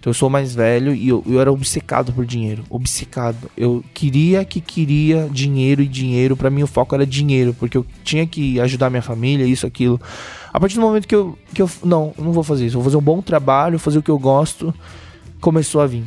Então 0.01 0.11
eu 0.11 0.15
sou 0.15 0.31
mais 0.31 0.55
velho 0.55 0.95
e 0.95 1.11
eu, 1.11 1.23
eu 1.27 1.39
era 1.39 1.53
obcecado 1.53 2.11
por 2.11 2.25
dinheiro. 2.25 2.65
Obcecado. 2.71 3.51
Eu 3.55 3.85
queria 3.93 4.43
que 4.47 4.59
queria 4.59 5.29
dinheiro 5.31 5.83
e 5.83 5.87
dinheiro. 5.87 6.35
Pra 6.35 6.49
mim 6.49 6.63
o 6.63 6.67
foco 6.67 6.95
era 6.95 7.07
dinheiro, 7.07 7.55
porque 7.59 7.77
eu 7.77 7.85
tinha 8.03 8.27
que 8.27 8.59
ajudar 8.61 8.89
minha 8.89 9.03
família, 9.03 9.45
isso, 9.45 9.67
aquilo. 9.67 10.01
A 10.51 10.59
partir 10.59 10.77
do 10.77 10.81
momento 10.81 11.07
que 11.07 11.15
eu. 11.15 11.39
Que 11.53 11.61
eu 11.61 11.71
não, 11.85 12.15
eu 12.17 12.25
não 12.25 12.33
vou 12.33 12.43
fazer 12.43 12.65
isso. 12.65 12.77
Vou 12.77 12.85
fazer 12.85 12.97
um 12.97 13.03
bom 13.03 13.21
trabalho, 13.21 13.79
fazer 13.79 13.99
o 13.99 14.03
que 14.03 14.11
eu 14.11 14.19
gosto. 14.19 14.75
Começou 15.39 15.83
a 15.83 15.87
vir. 15.87 16.05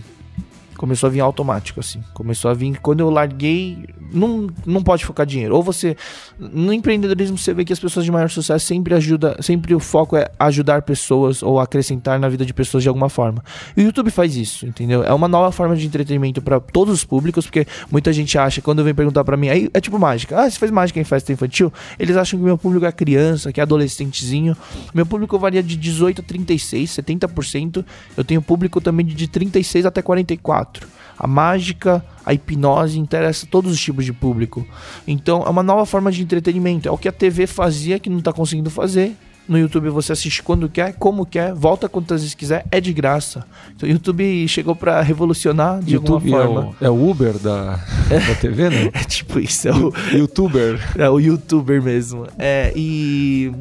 Começou 0.78 1.08
a 1.08 1.10
vir 1.10 1.20
automático, 1.20 1.80
assim. 1.80 2.02
Começou 2.14 2.50
a 2.52 2.54
vir. 2.54 2.80
Quando 2.80 3.00
eu 3.00 3.10
larguei, 3.10 3.86
não, 4.12 4.48
não 4.66 4.84
pode 4.84 5.06
focar 5.06 5.26
dinheiro. 5.26 5.56
Ou 5.56 5.64
você. 5.64 5.96
No 6.38 6.74
empreendedorismo, 6.74 7.38
você 7.38 7.54
vê 7.54 7.64
que 7.64 7.74
as 7.74 7.80
pessoas 7.80 8.06
de 8.06 8.12
maior 8.12 8.30
sucesso 8.30 8.66
sempre 8.66 8.94
ajuda. 8.94 9.38
Sempre 9.42 9.74
o 9.74 9.80
foco 9.80 10.16
é 10.16 10.30
ajudar 10.40 10.82
pessoas 10.82 11.44
ou 11.44 11.60
acrescentar 11.60 12.20
na 12.20 12.30
vida 12.30 12.46
de 12.46 12.54
pessoas 12.54 12.84
de 12.84 12.90
alguma 12.90 13.10
forma. 13.10 13.44
E 13.76 13.82
o 13.82 13.86
YouTube 13.86 14.12
faz 14.12 14.36
isso, 14.36 14.66
entendeu? 14.66 15.04
É 15.04 15.14
uma 15.14 15.28
nova 15.28 15.52
forma 15.52 15.76
de 15.76 15.86
entretenimento 15.86 16.42
para 16.42 16.60
todos 16.60 16.94
os 16.94 17.04
públicos, 17.04 17.46
porque 17.46 17.66
muita 17.92 18.12
gente 18.12 18.38
acha, 18.38 18.62
quando 18.62 18.84
vem 18.84 18.94
perguntar 18.94 19.24
para 19.24 19.38
mim, 19.38 19.50
aí 19.50 19.70
é 19.74 19.80
tipo 19.80 19.98
mágica. 20.00 20.40
Ah, 20.40 20.50
você 20.50 20.58
faz 20.58 20.72
mágica 20.72 21.00
em 21.00 21.04
festa 21.04 21.32
infantil? 21.32 21.72
Eles 22.00 22.18
acham 22.18 22.40
que 22.40 22.46
meu 22.46 22.58
público 22.58 22.86
é 22.86 22.92
criança, 22.92 23.52
que 23.52 23.60
é 23.60 23.64
adolescentezinho. 23.64 24.56
Meu 24.94 25.06
público 25.06 25.38
varia 25.38 25.62
de 25.62 25.76
18 25.76 26.22
a 26.22 26.24
36, 26.24 26.90
70%. 26.90 27.86
Eu 28.18 28.24
tenho 28.24 28.42
público 28.42 28.82
também 28.82 29.06
de 29.06 29.28
36 29.28 29.86
até 29.86 30.02
44. 30.02 30.73
A 31.18 31.28
mágica, 31.28 32.04
a 32.26 32.34
hipnose 32.34 33.00
interessa 33.00 33.46
todos 33.50 33.72
os 33.72 33.80
tipos 33.80 34.04
de 34.04 34.12
público. 34.12 34.66
Então 35.08 35.44
é 35.44 35.50
uma 35.50 35.64
nova 35.64 35.86
forma 35.86 36.12
de 36.12 36.22
entretenimento. 36.22 36.88
É 36.88 36.92
o 36.92 36.98
que 36.98 37.08
a 37.08 37.12
TV 37.12 37.48
fazia 37.48 38.00
que 38.00 38.10
não 38.10 38.20
está 38.20 38.34
conseguindo 38.34 38.70
fazer. 38.70 39.16
No 39.48 39.58
YouTube 39.58 39.90
você 39.90 40.14
assiste 40.14 40.42
quando 40.42 40.70
quer, 40.70 40.94
como 40.94 41.26
quer, 41.26 41.54
volta 41.54 41.90
quantas 41.90 42.22
vezes 42.22 42.34
quiser, 42.34 42.66
é 42.72 42.80
de 42.80 42.94
graça. 42.94 43.46
Então 43.76 43.88
o 43.88 43.92
YouTube 43.92 44.48
chegou 44.48 44.74
para 44.74 45.02
revolucionar 45.02 45.82
de 45.82 45.96
YouTube 45.96 46.32
é 46.32 46.36
alguma 46.36 46.62
forma. 46.62 46.76
o, 46.80 46.86
é 46.86 46.90
o 46.90 47.10
Uber 47.10 47.38
da, 47.40 47.76
da 47.76 48.36
TV, 48.40 48.70
né? 48.70 48.90
É 48.96 49.04
tipo 49.04 49.40
isso, 49.40 49.68
é 49.68 49.74
o, 49.74 49.92
Youtuber. 50.14 50.80
é 50.98 51.10
o 51.10 51.20
youtuber 51.20 51.82
mesmo. 51.82 52.26
É, 52.40 52.72
e 52.74 53.52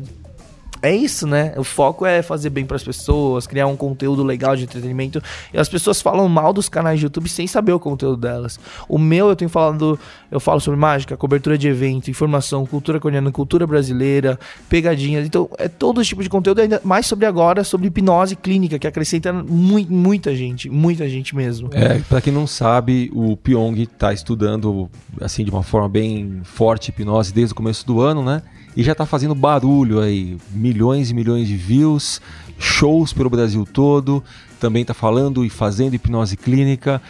é 0.83 0.95
isso, 0.95 1.27
né? 1.27 1.55
O 1.57 1.62
foco 1.64 2.05
é 2.05 2.23
fazer 2.23 2.51
bem 2.51 2.66
pras 2.66 2.83
pessoas, 2.83 3.47
criar 3.47 3.66
um 3.68 3.77
conteúdo 3.77 4.25
legal 4.25 4.57
de 4.57 4.64
entretenimento. 4.64 5.23
E 5.55 5.59
as 5.59 5.68
pessoas 5.68 6.03
falam 6.03 6.29
mal 6.29 6.53
dos 6.53 6.68
canais 6.68 6.99
de 6.99 7.07
YouTube 7.07 7.29
sem 7.29 7.47
saber 7.47 7.73
o 7.73 7.79
conteúdo 7.79 8.16
delas. 8.16 8.59
O 8.88 8.99
meu, 8.99 9.29
eu 9.29 9.37
tenho 9.37 9.49
falado, 9.49 9.99
eu 10.31 10.40
falo 10.40 10.61
sobre 10.61 10.79
mágica, 10.79 11.16
cobertura 11.16 11.57
de 11.57 11.68
evento, 11.68 12.11
informação, 12.11 12.66
cultura 12.66 12.99
coreana, 12.99 13.31
cultura 13.31 13.66
brasileira, 13.66 14.38
pegadinhas. 14.68 15.27
Então, 15.27 15.49
é 15.59 15.68
todo 15.68 16.05
tipo 16.05 16.23
de 16.23 16.29
conteúdo, 16.29 16.61
ainda 16.61 16.81
mais 16.85 17.07
sobre 17.07 17.27
agora, 17.27 17.62
sobre 17.62 17.87
hipnose 17.87 18.35
clínica, 18.35 18.79
que 18.79 18.87
acrescenta 18.87 19.33
mui- 19.33 19.87
muita 19.88 20.35
gente, 20.35 20.68
muita 20.68 21.09
gente 21.09 21.37
mesmo. 21.37 21.71
É, 21.73 22.01
para 22.01 22.21
quem 22.21 22.33
não 22.33 22.47
sabe, 22.47 23.11
o 23.14 23.37
Pyong 23.37 23.83
está 23.83 24.12
estudando 24.12 24.90
assim 25.21 25.45
de 25.45 25.51
uma 25.51 25.62
forma 25.62 25.88
bem 25.88 26.40
forte 26.42 26.88
hipnose 26.88 27.33
desde 27.33 27.53
o 27.53 27.57
começo 27.57 27.87
do 27.87 28.01
ano, 28.01 28.25
né? 28.25 28.42
E 28.76 28.82
já 28.82 28.92
está 28.92 29.04
fazendo 29.04 29.35
barulho 29.35 30.00
aí, 30.00 30.37
milhões 30.50 31.11
e 31.11 31.14
milhões 31.14 31.46
de 31.46 31.56
views, 31.56 32.20
shows 32.58 33.12
pelo 33.12 33.28
Brasil 33.28 33.66
todo, 33.70 34.24
também 34.58 34.82
está 34.82 34.94
falando 34.94 35.44
e 35.44 35.50
fazendo 35.50 35.94
hipnose 35.94 36.37
clínica. 36.37 37.02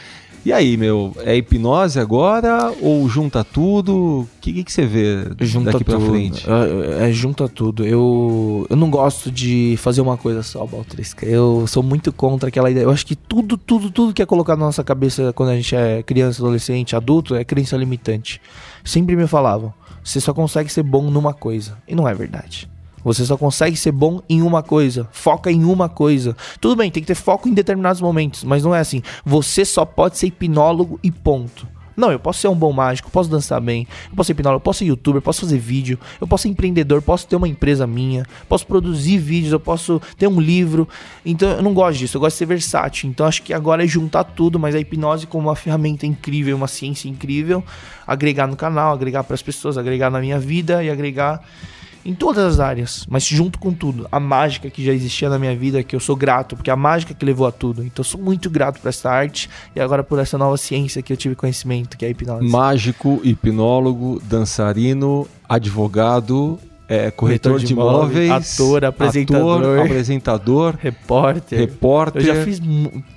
E 0.45 0.53
aí, 0.53 0.77
meu, 0.77 1.15
é 1.21 1.37
hipnose 1.37 2.01
agora 2.01 2.75
ou 2.81 3.09
junta 3.09 3.45
tudo? 3.45 4.23
O 4.23 4.29
que, 4.41 4.65
que, 4.65 4.73
você 4.73 4.85
vê 4.85 5.25
Junta 5.41 5.71
daqui 5.71 5.85
tudo. 5.85 6.07
frente? 6.07 6.45
É, 6.51 7.09
é, 7.09 7.13
junta 7.13 7.49
tudo. 7.49 7.87
Eu, 7.87 8.67
eu 8.69 8.77
não 8.77 8.91
gosto 8.91 9.31
de 9.31 9.77
fazer 9.79 10.01
uma 10.01 10.17
coisa 10.17 10.43
só, 10.43 10.67
Baltrisca. 10.67 11.25
Eu 11.25 11.65
sou 11.69 11.81
muito 11.81 12.13
contra 12.13 12.49
aquela 12.49 12.69
ideia. 12.69 12.85
Eu 12.85 12.91
acho 12.91 13.07
que 13.07 13.15
tudo, 13.15 13.57
tudo, 13.57 13.89
tudo 13.89 14.13
que 14.13 14.21
é 14.21 14.27
colocado 14.27 14.59
na 14.59 14.67
nossa 14.67 14.83
cabeça 14.83 15.33
quando 15.33 15.51
a 15.51 15.57
gente 15.57 15.77
é 15.77 16.03
criança, 16.03 16.43
adolescente, 16.43 16.97
adulto, 16.97 17.37
é 17.37 17.45
crença 17.45 17.77
limitante. 17.77 18.41
Sempre 18.85 19.15
me 19.15 19.29
falavam, 19.29 19.73
você 20.03 20.21
só 20.21 20.35
consegue 20.35 20.73
ser 20.73 20.83
bom 20.83 21.09
numa 21.09 21.33
coisa. 21.33 21.79
E 21.87 21.95
não 21.95 22.09
é 22.09 22.15
verdade. 22.15 22.69
Você 23.05 23.25
só 23.25 23.37
consegue 23.37 23.77
ser 23.77 23.93
bom 23.93 24.21
em 24.29 24.43
uma 24.43 24.63
coisa. 24.63 25.09
Foca 25.13 25.51
em 25.51 25.65
uma 25.65 25.89
coisa. 25.89 26.37
Tudo 26.61 26.77
bem, 26.77 26.91
tem 26.91 27.03
que 27.03 27.07
ter 27.07 27.15
foco 27.15 27.49
em 27.49 27.55
determinados 27.55 28.01
momentos, 28.01 28.45
mas 28.45 28.63
não 28.65 28.75
é 28.75 28.81
assim. 28.81 29.03
Você 29.25 29.65
só 29.65 29.85
pode 29.85 30.19
ser 30.19 30.29
hipnólogo 30.29 30.99
e 31.03 31.11
ponto. 31.11 31.67
Não, 31.97 32.11
eu 32.11 32.19
posso 32.19 32.41
ser 32.41 32.49
um 32.49 32.55
bom 32.55 32.73
mágico, 32.73 33.11
posso 33.11 33.31
dançar 33.31 33.61
bem, 33.61 33.87
eu 34.09 34.17
posso 34.17 34.29
ser 34.29 34.33
hipnólogo, 34.33 34.61
eu 34.61 34.65
posso 34.65 34.79
ser 34.79 34.87
youtuber, 34.87 35.21
posso 35.21 35.43
fazer 35.43 35.59
vídeo, 35.59 35.99
eu 36.21 36.27
posso 36.27 36.43
ser 36.45 36.49
empreendedor, 36.49 37.03
posso 37.03 37.27
ter 37.27 37.37
uma 37.37 37.49
empresa 37.49 37.87
minha, 37.87 38.25
posso 38.49 38.67
produzir 38.67 39.19
vídeos, 39.19 39.53
eu 39.53 39.61
posso 39.61 40.01
ter 40.17 40.27
um 40.27 40.41
livro. 40.41 40.89
Então 41.25 41.51
eu 41.51 41.63
não 41.63 41.75
gosto 41.75 41.99
disso, 41.99 42.17
eu 42.17 42.21
gosto 42.21 42.35
de 42.35 42.39
ser 42.39 42.47
versátil. 42.47 43.11
Então 43.11 43.27
acho 43.27 43.43
que 43.43 43.53
agora 43.53 43.85
é 43.85 43.87
juntar 43.87 44.25
tudo, 44.25 44.59
mas 44.59 44.75
a 44.75 44.81
hipnose 44.81 45.27
como 45.27 45.49
uma 45.49 45.57
ferramenta 45.57 46.07
incrível, 46.07 46.57
uma 46.57 46.69
ciência 46.69 47.09
incrível, 47.09 47.63
agregar 48.07 48.47
no 48.47 48.57
canal, 48.57 48.95
agregar 48.95 49.25
para 49.25 49.35
as 49.35 49.43
pessoas, 49.43 49.77
agregar 49.77 50.11
na 50.11 50.21
minha 50.21 50.39
vida 50.39 50.83
e 50.83 50.91
agregar 50.91 51.43
em 52.05 52.15
todas 52.15 52.45
as 52.45 52.61
áreas, 52.61 53.07
mas 53.09 53.25
junto 53.25 53.59
com 53.59 53.73
tudo. 53.73 54.09
A 54.11 54.19
mágica 54.19 54.69
que 54.71 54.85
já 54.85 54.93
existia 54.93 55.29
na 55.29 55.39
minha 55.39 55.57
vida, 55.57 55.83
que 55.83 55.95
eu 55.95 56.01
sou 56.01 56.17
grato, 56.17 56.57
porque 56.57 56.71
é 56.71 56.73
a 56.73 56.77
mágica 56.77 57.15
que 57.15 57.25
levou 57.25 57.47
a 57.47 57.53
tudo. 57.53 57.83
Então 57.83 58.01
eu 58.01 58.05
sou 58.05 58.21
muito 58.21 58.51
grato 58.51 58.81
por 58.81 58.89
essa 58.89 59.11
arte 59.11 59.49
e 59.75 59.81
agora 59.81 60.03
por 60.03 60.19
essa 60.19 60.37
nova 60.37 60.57
ciência 60.57 61.03
que 61.03 61.13
eu 61.13 61.17
tive 61.17 61.35
conhecimento, 61.35 61.97
que 61.97 62.05
é 62.05 62.09
a 62.09 62.11
hipnose. 62.11 62.47
Mágico, 62.47 63.21
hipnólogo, 63.23 64.21
dançarino, 64.25 65.27
advogado 65.49 66.59
é, 66.93 67.11
corretor 67.11 67.59
de, 67.59 67.67
de 67.67 67.73
imóveis, 67.73 68.31
ator, 68.31 68.85
apresentador, 68.85 69.61
ator, 69.61 69.79
apresentador 69.79 70.75
repórter. 70.79 71.59
repórter. 71.59 72.23
Eu 72.23 72.35
já 72.35 72.45
fiz 72.45 72.61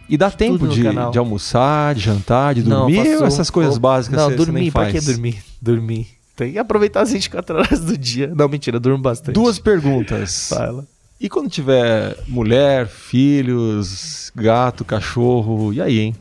e 0.08 0.18
dá 0.18 0.32
tempo 0.32 0.66
de, 0.66 0.82
de, 1.12 1.18
almoçar, 1.18 1.94
de 1.94 2.00
jantar, 2.00 2.56
de 2.56 2.64
dormir 2.64 3.04
não, 3.04 3.20
ou 3.20 3.26
essas 3.26 3.50
coisas 3.50 3.78
básicas 3.78 4.18
não, 4.18 4.30
você, 4.30 4.36
dormir, 4.36 4.52
você 4.54 4.62
nem 4.62 4.72
faz? 4.72 4.92
Pra 4.92 5.02
que 5.02 5.06
dormir? 5.06 5.44
Dormir. 5.62 6.08
Tem 6.36 6.52
que 6.52 6.58
aproveitar 6.60 7.02
as 7.02 7.12
24 7.12 7.58
horas 7.58 7.80
do 7.80 7.98
dia. 7.98 8.32
Não, 8.36 8.48
mentira, 8.50 8.80
durmo 8.80 9.00
bastante. 9.02 9.34
Duas 9.34 9.58
perguntas. 9.58 10.50
Fala. 10.50 10.86
E 11.20 11.30
quando 11.30 11.50
tiver 11.50 12.18
mulher, 12.28 12.88
filhos, 12.88 14.32
gato, 14.36 14.84
cachorro, 14.84 15.74
e 15.74 15.82
aí, 15.82 16.00
hein? 16.00 16.16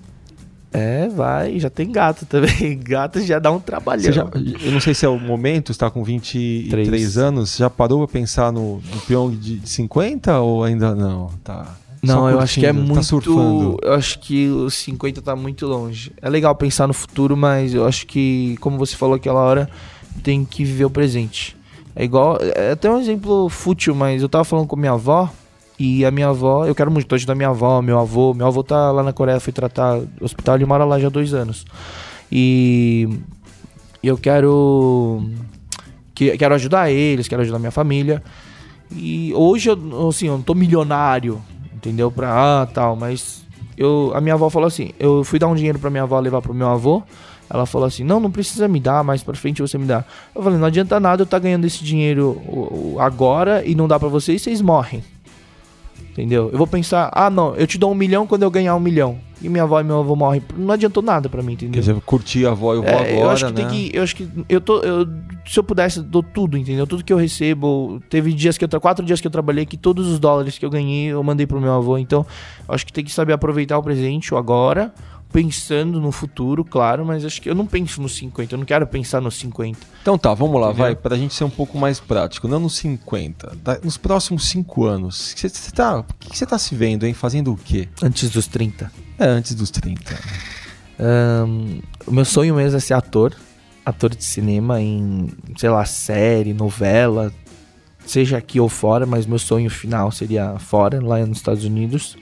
É, 0.73 1.09
vai, 1.09 1.59
já 1.61 1.71
tem 1.71 1.91
gato 1.91 2.27
também. 2.27 2.77
Gato 2.83 3.21
já 3.21 3.39
dá 3.39 3.51
um 3.53 3.61
trabalhão. 3.61 4.13
Já, 4.13 4.29
eu 4.61 4.73
não 4.73 4.81
sei 4.81 4.93
se 4.93 5.07
é 5.07 5.09
o 5.09 5.21
momento, 5.21 5.71
está 5.71 5.89
com 5.89 6.03
23 6.03 6.89
Três. 6.89 7.17
anos, 7.17 7.57
já 7.57 7.71
parou 7.71 8.05
para 8.05 8.13
pensar 8.13 8.53
no, 8.53 8.83
no 8.93 9.01
Pyong 9.07 9.37
de 9.37 9.61
50 9.69 10.41
ou 10.41 10.65
ainda 10.65 10.93
não? 10.93 11.31
Tá. 11.45 11.77
Não, 12.03 12.29
eu 12.29 12.41
acho 12.41 12.59
que 12.59 12.67
é 12.67 12.73
tá 12.73 12.79
muito. 12.79 13.05
Surfando. 13.05 13.79
Eu 13.83 13.95
acho 13.95 14.19
que 14.19 14.49
os 14.49 14.75
50 14.75 15.23
tá 15.23 15.37
muito 15.37 15.65
longe. 15.65 16.13
É 16.21 16.29
legal 16.29 16.55
pensar 16.57 16.89
no 16.89 16.93
futuro, 16.93 17.37
mas 17.37 17.73
eu 17.73 17.87
acho 17.87 18.05
que, 18.07 18.57
como 18.61 18.77
você 18.77 18.97
falou 18.97 19.15
aquela 19.15 19.41
hora, 19.41 19.71
tem 20.23 20.45
que 20.45 20.65
viver 20.65 20.85
o 20.85 20.91
presente. 20.91 21.57
É 21.97 22.05
igual. 22.05 22.39
É 22.41 22.73
até 22.73 22.91
um 22.91 22.99
exemplo 22.99 23.49
fútil, 23.49 23.95
mas 23.95 24.23
eu 24.23 24.29
tava 24.29 24.45
falando 24.45 24.67
com 24.67 24.77
minha 24.77 24.93
avó 24.93 25.31
e 25.79 26.05
a 26.05 26.11
minha 26.11 26.29
avó, 26.29 26.67
eu 26.67 26.75
quero 26.75 26.91
muito 26.91 27.13
ajudar 27.15 27.35
minha 27.35 27.49
avó, 27.49 27.83
meu 27.83 27.99
avô. 27.99 28.33
Meu 28.35 28.47
avô 28.47 28.63
tá 28.63 28.91
lá 28.91 29.03
na 29.03 29.13
Coreia, 29.13 29.41
foi 29.41 29.53
tratar 29.53 30.01
hospital, 30.21 30.57
ele 30.57 30.67
mora 30.67 30.85
lá 30.85 30.99
já 30.99 31.09
há 31.09 31.11
dois 31.11 31.35
anos. 31.35 31.65
E 32.31 33.09
eu 34.03 34.17
quero 34.17 35.23
que, 36.15 36.37
quero 36.37 36.55
ajudar 36.55 36.91
eles, 36.91 37.27
quero 37.27 37.43
ajudar 37.43 37.59
minha 37.59 37.71
família. 37.71 38.23
E 38.93 39.33
hoje 39.35 39.71
eu, 39.71 40.09
assim, 40.09 40.29
eu 40.29 40.35
não 40.35 40.43
tô 40.43 40.55
milionário, 40.55 41.43
entendeu? 41.75 42.11
Pra 42.11 42.63
ah, 42.63 42.67
tal, 42.67 42.95
mas 42.95 43.45
eu 43.77 44.13
a 44.15 44.21
minha 44.21 44.35
avó 44.35 44.49
falou 44.49 44.69
assim, 44.69 44.93
eu 44.99 45.25
fui 45.25 45.39
dar 45.39 45.49
um 45.49 45.55
dinheiro 45.55 45.79
para 45.79 45.91
minha 45.91 46.05
avó 46.05 46.21
levar 46.21 46.41
pro 46.41 46.55
meu 46.55 46.69
avô. 46.69 47.03
Ela 47.49 47.67
falou 47.67 47.87
assim: 47.87 48.05
"Não, 48.05 48.21
não 48.21 48.31
precisa 48.31 48.67
me 48.67 48.81
dar, 48.81 49.05
mais 49.05 49.23
para 49.23 49.35
frente 49.35 49.63
você 49.63 49.79
me 49.79 49.87
dá". 49.87 50.05
Eu 50.35 50.43
falei: 50.43 50.59
"Não 50.59 50.67
adianta 50.67 50.99
nada 50.99 51.23
eu 51.23 51.25
estar 51.25 51.39
tá 51.39 51.43
ganhando 51.43 51.67
esse 51.67 51.85
dinheiro 51.85 52.41
agora 52.99 53.65
e 53.65 53.75
não 53.75 53.87
dá 53.87 53.99
para 53.99 54.09
vocês, 54.09 54.43
vocês 54.43 54.61
morrem". 54.61 55.03
Entendeu? 56.15 56.49
Eu 56.53 56.59
vou 56.59 56.67
pensar, 56.67 57.11
ah, 57.13 57.29
não, 57.29 57.57
eu 57.57 57.67
te 57.67 57.77
dou 57.77 57.91
um 57.91 57.95
milhão 57.95 58.25
quando 58.25 58.45
eu 58.45 58.51
ganhar 58.51 58.77
um 58.77 58.81
milhão. 58.81 59.19
E 59.43 59.49
minha 59.49 59.65
avó 59.65 59.81
e 59.81 59.85
meu 59.85 59.99
avô 59.99 60.15
morrem. 60.15 60.41
Não 60.57 60.73
adiantou 60.73 61.03
nada 61.03 61.29
para 61.29 61.43
mim, 61.43 61.55
entendeu? 61.55 61.75
Quer 61.75 61.81
dizer, 61.81 62.01
curtir 62.03 62.47
a 62.47 62.53
avó 62.53 62.73
e 62.73 62.79
o 62.79 62.83
avô 62.83 62.89
é, 62.89 62.95
agora, 62.95 63.11
eu 63.11 63.31
acho 63.31 63.47
que 63.47 63.53
né? 63.53 63.57
Tem 63.57 63.69
que, 63.69 63.97
eu 63.97 64.03
acho 64.03 64.17
que 64.17 64.29
eu 64.49 64.61
tô. 64.61 64.79
Eu, 64.79 65.09
se 65.45 65.59
eu 65.59 65.65
pudesse, 65.65 65.99
eu 65.99 66.05
dou 66.05 66.23
tudo, 66.23 66.57
entendeu? 66.57 66.87
Tudo 66.87 67.05
que 67.05 67.13
eu 67.13 67.17
recebo. 67.17 68.01
Teve 68.09 68.33
dias 68.33 68.57
que 68.57 68.65
eu. 68.65 68.81
Quatro 68.81 69.05
dias 69.05 69.21
que 69.21 69.27
eu 69.27 69.31
trabalhei 69.31 69.67
que 69.67 69.77
todos 69.77 70.07
os 70.07 70.21
dólares 70.21 70.57
que 70.57 70.65
eu 70.65 70.71
ganhei 70.71 71.07
eu 71.07 71.23
mandei 71.25 71.49
pro 71.49 71.61
meu 71.61 71.73
avô. 71.73 71.99
Então, 71.99 72.25
eu 72.69 72.75
acho 72.75 72.87
que 72.87 72.93
tem 72.93 73.05
que 73.05 73.11
saber 73.11 73.33
aproveitar 73.33 73.77
o 73.77 73.83
presente, 73.83 74.33
o 74.33 74.37
agora 74.37 74.95
pensando 75.35 76.01
no 76.01 76.13
futuro, 76.13 76.65
claro, 76.65 77.05
mas 77.05 77.25
acho 77.25 77.43
que 77.43 77.51
eu 77.51 77.57
não 77.57 77.67
penso 77.67 78.01
nos 78.01 78.15
50, 78.15 78.55
eu 78.55 78.59
não 78.59 78.65
quero 78.65 78.87
pensar 78.87 79.21
nos 79.21 79.35
50. 79.35 79.77
Então 80.01 80.17
tá, 80.17 80.33
vamos 80.33 80.61
lá, 80.61 80.69
Entendeu? 80.69 80.85
vai, 80.85 80.95
pra 80.95 81.17
gente 81.17 81.35
ser 81.35 81.43
um 81.43 81.51
pouco 81.51 81.77
mais 81.77 81.99
prático, 81.99 82.47
não 82.47 82.61
nos 82.61 82.77
50, 82.77 83.57
tá, 83.65 83.81
nos 83.83 83.97
próximos 83.97 84.49
5 84.49 84.85
anos, 84.85 85.35
você 85.37 85.73
tá, 85.73 85.99
o 85.99 86.05
que 86.05 86.39
você 86.39 86.47
tá 86.47 86.57
se 86.57 86.77
vendo, 86.77 87.05
hein? 87.05 87.13
Fazendo 87.13 87.53
o 87.53 87.57
quê? 87.57 87.89
Antes 88.01 88.31
dos 88.31 88.47
30. 88.47 88.93
É, 89.19 89.27
antes 89.27 89.57
dos 89.57 89.73
30. 89.73 90.17
Um, 91.01 91.81
o 92.07 92.13
meu 92.13 92.25
sonho 92.25 92.55
mesmo 92.55 92.77
é 92.77 92.81
ser 92.81 92.95
ator, 92.95 93.35
ator 93.85 94.15
de 94.15 94.23
cinema 94.23 94.81
em, 94.81 95.31
sei 95.57 95.69
lá, 95.69 95.85
série, 95.85 96.55
novela, 96.55 97.33
seja 98.07 98.37
aqui 98.39 98.61
ou 98.61 98.69
fora, 98.69 99.05
mas 99.05 99.27
meu 99.27 99.41
sonho 99.41 99.69
final 99.69 100.13
seria 100.13 100.61
fora, 100.61 101.05
lá 101.05 101.19
nos 101.27 101.39
Estados 101.39 101.65
Unidos. 101.65 102.17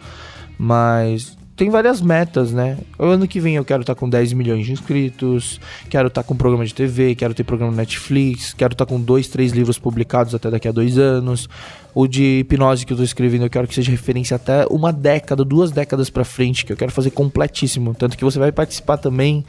Mas 0.58 1.36
tem 1.62 1.70
várias 1.70 2.00
metas, 2.00 2.52
né? 2.52 2.76
O 2.98 3.04
ano 3.04 3.28
que 3.28 3.38
vem 3.38 3.54
eu 3.54 3.64
quero 3.64 3.82
estar 3.82 3.94
tá 3.94 4.00
com 4.00 4.10
10 4.10 4.32
milhões 4.32 4.66
de 4.66 4.72
inscritos, 4.72 5.60
quero 5.88 6.08
estar 6.08 6.24
tá 6.24 6.26
com 6.26 6.34
programa 6.34 6.66
de 6.66 6.74
TV, 6.74 7.14
quero 7.14 7.32
ter 7.34 7.44
programa 7.44 7.72
Netflix, 7.72 8.52
quero 8.52 8.74
estar 8.74 8.84
tá 8.84 8.92
com 8.92 9.00
dois, 9.00 9.28
três 9.28 9.52
livros 9.52 9.78
publicados 9.78 10.34
até 10.34 10.50
daqui 10.50 10.66
a 10.66 10.72
dois 10.72 10.98
anos. 10.98 11.48
O 11.94 12.08
de 12.08 12.40
hipnose 12.40 12.84
que 12.84 12.92
eu 12.92 12.96
estou 12.96 13.04
escrevendo, 13.04 13.44
eu 13.44 13.50
quero 13.50 13.68
que 13.68 13.76
seja 13.76 13.92
referência 13.92 14.34
até 14.34 14.66
uma 14.70 14.92
década, 14.92 15.44
duas 15.44 15.70
décadas 15.70 16.10
para 16.10 16.24
frente, 16.24 16.66
que 16.66 16.72
eu 16.72 16.76
quero 16.76 16.90
fazer 16.90 17.12
completíssimo. 17.12 17.94
Tanto 17.94 18.18
que 18.18 18.24
você 18.24 18.40
vai 18.40 18.50
participar 18.50 18.96
também. 18.96 19.44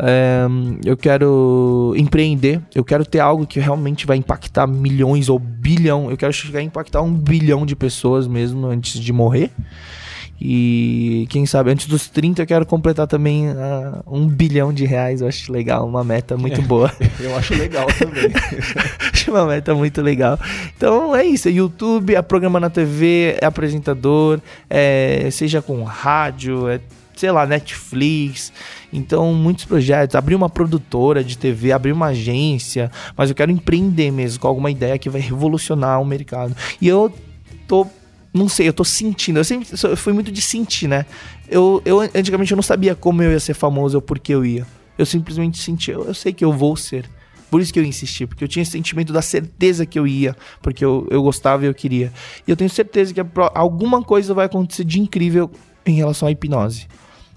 É, 0.00 0.46
eu 0.84 0.96
quero 0.96 1.94
empreender, 1.96 2.60
eu 2.74 2.82
quero 2.82 3.04
ter 3.04 3.20
algo 3.20 3.46
que 3.46 3.60
realmente 3.60 4.04
vai 4.04 4.16
impactar 4.16 4.66
milhões 4.66 5.28
ou 5.28 5.38
bilhão. 5.38 6.10
Eu 6.10 6.16
quero 6.16 6.32
chegar 6.32 6.58
a 6.58 6.62
impactar 6.64 7.02
um 7.02 7.14
bilhão 7.14 7.64
de 7.64 7.76
pessoas 7.76 8.26
mesmo 8.26 8.66
antes 8.66 8.98
de 8.98 9.12
morrer. 9.12 9.52
E 10.40 11.26
quem 11.30 11.46
sabe 11.46 11.70
antes 11.70 11.86
dos 11.86 12.08
30 12.08 12.42
eu 12.42 12.46
quero 12.46 12.66
completar 12.66 13.06
também 13.06 13.48
uh, 13.48 14.02
um 14.06 14.26
bilhão 14.26 14.72
de 14.72 14.84
reais. 14.84 15.20
Eu 15.20 15.28
acho 15.28 15.50
legal, 15.50 15.86
uma 15.86 16.04
meta 16.04 16.36
muito 16.36 16.60
boa. 16.62 16.92
eu 17.18 17.34
acho 17.36 17.54
legal 17.54 17.86
também. 17.98 18.30
acho 19.12 19.30
uma 19.30 19.46
meta 19.46 19.74
muito 19.74 20.02
legal. 20.02 20.38
Então 20.76 21.16
é 21.16 21.24
isso: 21.24 21.48
é 21.48 21.52
YouTube, 21.52 22.14
é 22.14 22.22
programa 22.22 22.60
na 22.60 22.68
TV, 22.68 23.38
é 23.40 23.46
apresentador, 23.46 24.40
é, 24.68 25.28
seja 25.30 25.62
com 25.62 25.82
rádio, 25.84 26.68
é 26.68 26.80
sei 27.16 27.30
lá, 27.30 27.46
Netflix. 27.46 28.52
Então, 28.92 29.32
muitos 29.34 29.64
projetos. 29.64 30.14
Abrir 30.14 30.34
uma 30.34 30.48
produtora 30.48 31.24
de 31.24 31.36
TV, 31.36 31.72
abrir 31.72 31.92
uma 31.92 32.08
agência. 32.08 32.90
Mas 33.16 33.30
eu 33.30 33.34
quero 33.34 33.50
empreender 33.50 34.10
mesmo 34.10 34.38
com 34.38 34.46
alguma 34.46 34.70
ideia 34.70 34.98
que 34.98 35.08
vai 35.08 35.20
revolucionar 35.20 36.00
o 36.00 36.04
mercado. 36.04 36.54
E 36.80 36.86
eu 36.86 37.10
tô 37.66 37.86
não 38.32 38.48
sei, 38.48 38.68
eu 38.68 38.72
tô 38.72 38.84
sentindo. 38.84 39.38
Eu 39.38 39.44
sempre 39.44 39.68
eu 39.82 39.96
fui 39.96 40.12
muito 40.12 40.30
de 40.30 40.42
sentir, 40.42 40.88
né? 40.88 41.06
Eu, 41.48 41.80
eu 41.84 42.00
antigamente 42.00 42.52
eu 42.52 42.56
não 42.56 42.62
sabia 42.62 42.94
como 42.94 43.22
eu 43.22 43.32
ia 43.32 43.40
ser 43.40 43.54
famoso 43.54 43.96
ou 43.96 44.02
por 44.02 44.18
que 44.18 44.32
eu 44.32 44.44
ia. 44.44 44.66
Eu 44.98 45.06
simplesmente 45.06 45.60
senti, 45.60 45.90
eu, 45.90 46.04
eu 46.04 46.14
sei 46.14 46.32
que 46.32 46.44
eu 46.44 46.52
vou 46.52 46.76
ser. 46.76 47.08
Por 47.50 47.60
isso 47.60 47.72
que 47.72 47.78
eu 47.78 47.84
insisti, 47.84 48.26
porque 48.26 48.42
eu 48.42 48.48
tinha 48.48 48.62
esse 48.62 48.72
sentimento 48.72 49.12
da 49.12 49.22
certeza 49.22 49.86
que 49.86 49.98
eu 49.98 50.06
ia, 50.06 50.36
porque 50.60 50.84
eu, 50.84 51.06
eu 51.10 51.22
gostava 51.22 51.64
e 51.64 51.68
eu 51.68 51.74
queria. 51.74 52.12
E 52.46 52.50
eu 52.50 52.56
tenho 52.56 52.68
certeza 52.68 53.14
que 53.14 53.20
alguma 53.54 54.02
coisa 54.02 54.34
vai 54.34 54.46
acontecer 54.46 54.84
de 54.84 55.00
incrível 55.00 55.50
em 55.84 55.94
relação 55.94 56.26
à 56.26 56.30
hipnose. 56.32 56.88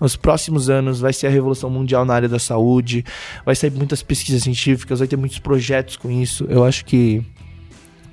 Nos 0.02 0.16
próximos 0.16 0.70
anos 0.70 1.00
vai 1.00 1.14
ser 1.14 1.28
a 1.28 1.30
revolução 1.30 1.70
mundial 1.70 2.06
na 2.06 2.14
área 2.14 2.30
da 2.30 2.40
saúde, 2.40 3.06
vai 3.46 3.56
sair 3.56 3.72
muitas 3.72 4.02
pesquisas 4.02 4.44
científicas, 4.44 5.00
vai 5.00 5.08
ter 5.08 5.18
muitos 5.18 5.40
projetos 5.40 5.98
com 5.98 6.10
isso. 6.10 6.46
Eu 6.50 6.64
acho 6.64 6.86
que 6.86 7.24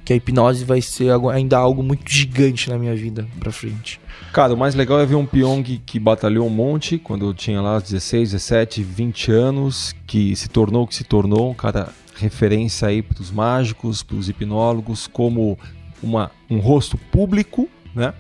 que 0.07 0.13
a 0.13 0.17
hipnose 0.17 0.65
vai 0.65 0.81
ser 0.81 1.11
ainda 1.33 1.59
algo 1.59 1.83
muito 1.83 2.09
gigante 2.09 2.71
na 2.71 2.79
minha 2.79 2.95
vida 2.95 3.27
pra 3.41 3.51
frente. 3.51 4.01
Cara, 4.33 4.55
o 4.55 4.57
mais 4.57 4.77
legal 4.77 5.01
é 5.01 5.05
ver 5.05 5.17
um 5.17 5.27
Pyong 5.27 5.83
que 5.85 5.99
batalhou 5.99 6.47
um 6.47 6.51
monte 6.51 6.97
quando 6.97 7.27
eu 7.27 7.35
tinha 7.35 7.61
lá 7.61 7.81
16, 7.81 8.31
17, 8.31 8.85
20 8.85 9.33
anos, 9.33 9.97
que 10.07 10.37
se 10.37 10.49
tornou 10.49 10.85
o 10.85 10.87
que 10.87 10.95
se 10.95 11.03
tornou, 11.03 11.51
um 11.51 11.55
cara 11.55 11.89
referência 12.15 12.87
aí 12.87 13.03
pros 13.03 13.33
mágicos, 13.33 14.05
pros 14.05 14.29
hipnólogos, 14.29 15.09
como 15.09 15.59
uma, 16.01 16.31
um 16.49 16.61
rosto 16.61 16.97
público, 16.97 17.69
né? 17.93 18.15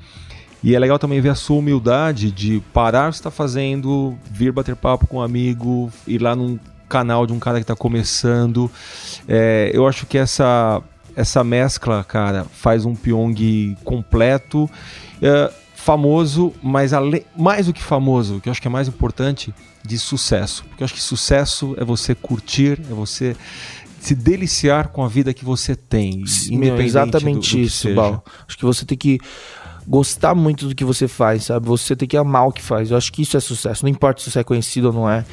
E 0.64 0.74
é 0.74 0.78
legal 0.80 0.98
também 0.98 1.20
ver 1.20 1.28
a 1.28 1.34
sua 1.36 1.58
humildade 1.58 2.32
de 2.32 2.60
parar 2.72 3.06
o 3.06 3.10
que 3.10 3.18
está 3.18 3.30
fazendo, 3.30 4.18
vir 4.28 4.50
bater 4.50 4.74
papo 4.74 5.06
com 5.06 5.18
um 5.18 5.22
amigo, 5.22 5.88
ir 6.04 6.20
lá 6.20 6.34
num 6.34 6.58
canal 6.88 7.28
de 7.28 7.32
um 7.32 7.38
cara 7.38 7.58
que 7.58 7.62
está 7.62 7.76
começando. 7.76 8.68
É, 9.28 9.70
eu 9.72 9.86
acho 9.86 10.04
que 10.06 10.18
essa 10.18 10.82
essa 11.16 11.42
mescla, 11.42 12.04
cara, 12.04 12.44
faz 12.52 12.84
um 12.84 12.94
Pyong 12.94 13.76
completo, 13.82 14.70
é, 15.20 15.50
famoso, 15.74 16.52
mas 16.62 16.92
ale... 16.92 17.24
mais 17.36 17.66
do 17.66 17.72
que 17.72 17.82
famoso, 17.82 18.40
que 18.40 18.48
eu 18.48 18.50
acho 18.50 18.60
que 18.60 18.68
é 18.68 18.70
mais 18.70 18.86
importante, 18.86 19.54
de 19.82 19.98
sucesso. 19.98 20.64
Porque 20.68 20.82
eu 20.82 20.84
acho 20.84 20.94
que 20.94 21.00
sucesso 21.00 21.74
é 21.78 21.84
você 21.84 22.14
curtir, 22.14 22.78
é 22.90 22.94
você 22.94 23.34
se 23.98 24.14
deliciar 24.14 24.88
com 24.88 25.02
a 25.02 25.08
vida 25.08 25.32
que 25.32 25.44
você 25.44 25.74
tem. 25.74 26.22
Independente 26.50 26.84
exatamente 26.84 27.50
do, 27.52 27.56
do 27.56 27.62
isso, 27.62 27.94
Bal. 27.94 28.24
Acho 28.46 28.58
que 28.58 28.64
você 28.64 28.84
tem 28.84 28.98
que 28.98 29.18
gostar 29.86 30.34
muito 30.34 30.68
do 30.68 30.74
que 30.74 30.84
você 30.84 31.08
faz, 31.08 31.44
sabe? 31.44 31.66
Você 31.66 31.96
tem 31.96 32.06
que 32.06 32.16
amar 32.16 32.48
o 32.48 32.52
que 32.52 32.62
faz. 32.62 32.90
Eu 32.90 32.96
acho 32.96 33.12
que 33.12 33.22
isso 33.22 33.36
é 33.36 33.40
sucesso. 33.40 33.84
Não 33.84 33.90
importa 33.90 34.20
se 34.20 34.30
você 34.30 34.40
é 34.40 34.44
conhecido 34.44 34.88
ou 34.88 34.92
não 34.92 35.08
é. 35.08 35.24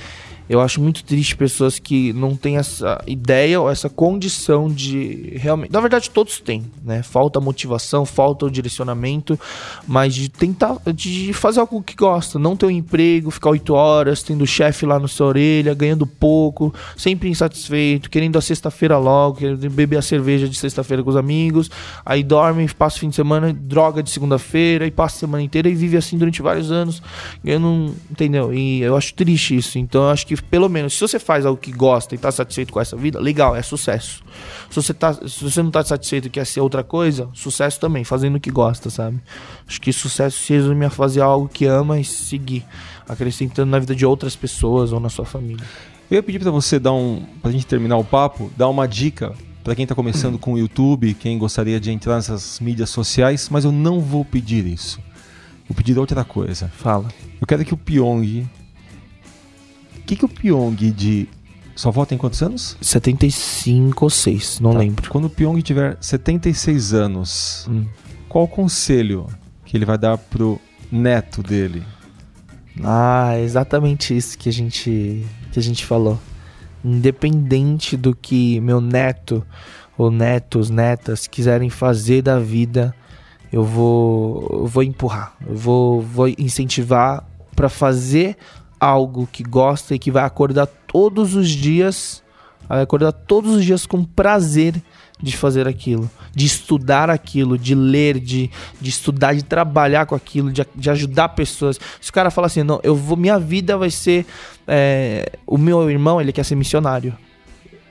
Eu 0.49 0.59
acho 0.59 0.81
muito 0.81 1.03
triste 1.03 1.35
pessoas 1.35 1.79
que 1.79 2.11
não 2.13 2.35
têm 2.35 2.57
essa 2.57 3.01
ideia 3.07 3.61
ou 3.61 3.69
essa 3.69 3.89
condição 3.89 4.69
de 4.69 5.33
realmente. 5.35 5.71
Na 5.71 5.79
verdade, 5.79 6.09
todos 6.09 6.39
têm, 6.39 6.65
né? 6.83 7.01
Falta 7.01 7.39
motivação, 7.39 8.05
falta 8.05 8.45
o 8.45 8.51
direcionamento, 8.51 9.39
mas 9.87 10.13
de 10.13 10.29
tentar 10.29 10.77
de 10.93 11.31
fazer 11.33 11.61
algo 11.61 11.81
que 11.81 11.95
gosta, 11.95 12.37
não 12.37 12.55
ter 12.55 12.65
um 12.65 12.71
emprego, 12.71 13.31
ficar 13.31 13.51
oito 13.51 13.73
horas, 13.73 14.21
tendo 14.21 14.43
o 14.43 14.47
chefe 14.47 14.85
lá 14.85 14.99
na 14.99 15.07
sua 15.07 15.27
orelha, 15.27 15.73
ganhando 15.73 16.05
pouco, 16.05 16.73
sempre 16.97 17.29
insatisfeito, 17.29 18.09
querendo 18.09 18.37
a 18.37 18.41
sexta-feira 18.41 18.97
logo, 18.97 19.37
querendo 19.37 19.69
beber 19.69 19.97
a 19.97 20.01
cerveja 20.01 20.47
de 20.47 20.57
sexta-feira 20.57 21.01
com 21.03 21.09
os 21.09 21.15
amigos, 21.15 21.69
aí 22.05 22.23
dorme, 22.23 22.67
passa 22.73 22.97
o 22.97 22.99
fim 22.99 23.09
de 23.09 23.15
semana, 23.15 23.53
droga 23.53 24.03
de 24.03 24.09
segunda-feira, 24.09 24.85
e 24.85 24.91
passa 24.91 25.17
a 25.17 25.19
semana 25.21 25.43
inteira 25.43 25.69
e 25.69 25.73
vive 25.73 25.97
assim 25.97 26.17
durante 26.17 26.41
vários 26.41 26.71
anos, 26.71 27.01
ganhando, 27.43 27.95
entendeu? 28.11 28.53
E 28.53 28.81
eu 28.81 28.95
acho 28.95 29.13
triste 29.13 29.55
isso. 29.55 29.79
Então 29.79 30.03
eu 30.03 30.09
acho 30.09 30.27
que 30.27 30.32
que 30.37 30.43
pelo 30.43 30.69
menos 30.69 30.93
se 30.93 31.01
você 31.01 31.19
faz 31.19 31.45
algo 31.45 31.59
que 31.59 31.71
gosta 31.71 32.15
e 32.15 32.17
tá 32.17 32.31
satisfeito 32.31 32.71
com 32.71 32.79
essa 32.79 32.95
vida, 32.95 33.19
legal, 33.19 33.55
é 33.55 33.61
sucesso. 33.61 34.23
Se 34.69 34.75
você, 34.75 34.93
tá, 34.93 35.13
se 35.13 35.43
você 35.43 35.61
não 35.61 35.71
tá 35.71 35.83
satisfeito 35.83 36.27
e 36.27 36.29
quer 36.29 36.45
ser 36.45 36.61
outra 36.61 36.83
coisa, 36.83 37.29
sucesso 37.33 37.79
também, 37.79 38.03
fazendo 38.03 38.35
o 38.35 38.39
que 38.39 38.51
gosta, 38.51 38.89
sabe? 38.89 39.19
Acho 39.67 39.79
que 39.81 39.91
sucesso 39.93 40.37
se 40.39 40.53
resume 40.53 40.85
a 40.85 40.89
fazer 40.89 41.21
algo 41.21 41.47
que 41.47 41.65
ama 41.65 41.99
e 41.99 42.03
seguir, 42.03 42.65
acrescentando 43.07 43.71
na 43.71 43.79
vida 43.79 43.95
de 43.95 44.05
outras 44.05 44.35
pessoas 44.35 44.91
ou 44.91 44.99
na 44.99 45.09
sua 45.09 45.25
família. 45.25 45.65
Eu 46.09 46.15
ia 46.15 46.23
pedir 46.23 46.39
para 46.39 46.51
você 46.51 46.79
dar 46.79 46.93
um, 46.93 47.23
pra 47.41 47.51
gente 47.51 47.65
terminar 47.65 47.97
o 47.97 48.03
papo, 48.03 48.51
dar 48.55 48.69
uma 48.69 48.87
dica 48.87 49.33
para 49.63 49.75
quem 49.75 49.87
tá 49.87 49.95
começando 49.95 50.37
com 50.37 50.53
o 50.53 50.59
YouTube, 50.59 51.13
quem 51.13 51.37
gostaria 51.37 51.79
de 51.79 51.89
entrar 51.89 52.15
nessas 52.15 52.59
mídias 52.59 52.89
sociais, 52.89 53.47
mas 53.49 53.63
eu 53.63 53.71
não 53.71 54.01
vou 54.01 54.25
pedir 54.25 54.65
isso. 54.65 54.99
Vou 55.67 55.75
pedir 55.75 55.97
outra 55.97 56.25
coisa. 56.25 56.67
Fala. 56.75 57.07
Eu 57.39 57.47
quero 57.47 57.63
que 57.63 57.73
o 57.73 57.77
Pyong. 57.77 58.45
O 60.03 60.05
que, 60.05 60.15
que 60.17 60.25
o 60.25 60.29
Pyong 60.29 60.75
de. 60.91 61.27
Sua 61.75 61.89
avó 61.89 62.05
tem 62.05 62.17
quantos 62.19 62.43
anos? 62.43 62.77
75 62.81 64.05
ou 64.05 64.09
6, 64.09 64.59
não 64.59 64.73
Tá. 64.73 64.79
lembro. 64.79 65.09
Quando 65.09 65.25
o 65.25 65.29
Pyong 65.29 65.59
tiver 65.61 65.97
76 65.99 66.93
anos, 66.93 67.65
Hum. 67.69 67.85
qual 68.29 68.43
o 68.43 68.47
conselho 68.47 69.25
que 69.65 69.75
ele 69.75 69.85
vai 69.85 69.97
dar 69.97 70.17
pro 70.17 70.59
neto 70.91 71.41
dele? 71.41 71.81
Ah, 72.83 73.31
é 73.33 73.41
exatamente 73.43 74.15
isso 74.15 74.37
que 74.37 74.49
a 74.49 74.51
gente 74.51 75.25
que 75.51 75.59
a 75.59 75.61
gente 75.63 75.85
falou. 75.85 76.19
Independente 76.83 77.95
do 77.95 78.13
que 78.15 78.59
meu 78.59 78.81
neto 78.81 79.43
ou 79.97 80.11
netos, 80.11 80.69
netas 80.69 81.27
quiserem 81.27 81.69
fazer 81.69 82.21
da 82.21 82.37
vida, 82.39 82.93
eu 83.51 83.63
vou 83.63 84.47
eu 84.51 84.67
vou 84.67 84.83
empurrar, 84.83 85.35
eu 85.47 85.55
vou 85.55 86.01
vou 86.01 86.27
incentivar 86.27 87.25
para 87.55 87.69
fazer 87.69 88.35
algo 88.83 89.27
que 89.31 89.43
gosta 89.43 89.95
e 89.95 89.99
que 89.99 90.11
vai 90.11 90.25
acordar 90.25 90.67
todos 90.67 91.35
os 91.35 91.49
dias, 91.49 92.21
vai 92.67 92.81
acordar 92.81 93.13
todos 93.13 93.55
os 93.55 93.63
dias 93.63 93.85
com 93.85 94.03
prazer 94.03 94.75
de 95.21 95.37
fazer 95.37 95.67
aquilo, 95.69 96.11
de 96.35 96.45
estudar 96.45 97.09
aquilo, 97.09 97.57
de 97.57 97.73
ler, 97.73 98.19
de, 98.19 98.51
de 98.81 98.89
estudar, 98.89 99.33
de 99.33 99.43
trabalhar 99.43 100.05
com 100.05 100.15
aquilo, 100.15 100.51
de, 100.51 100.65
de 100.75 100.89
ajudar 100.89 101.29
pessoas. 101.29 101.79
Se 102.01 102.09
o 102.09 102.13
cara 102.13 102.29
fala 102.29 102.47
assim, 102.47 102.61
não, 102.61 102.81
eu 102.83 102.93
vou, 102.93 103.15
minha 103.15 103.39
vida 103.39 103.77
vai 103.77 103.89
ser, 103.89 104.25
é, 104.67 105.31
o 105.47 105.57
meu 105.57 105.89
irmão 105.89 106.19
ele 106.19 106.33
quer 106.33 106.43
ser 106.43 106.55
missionário. 106.55 107.17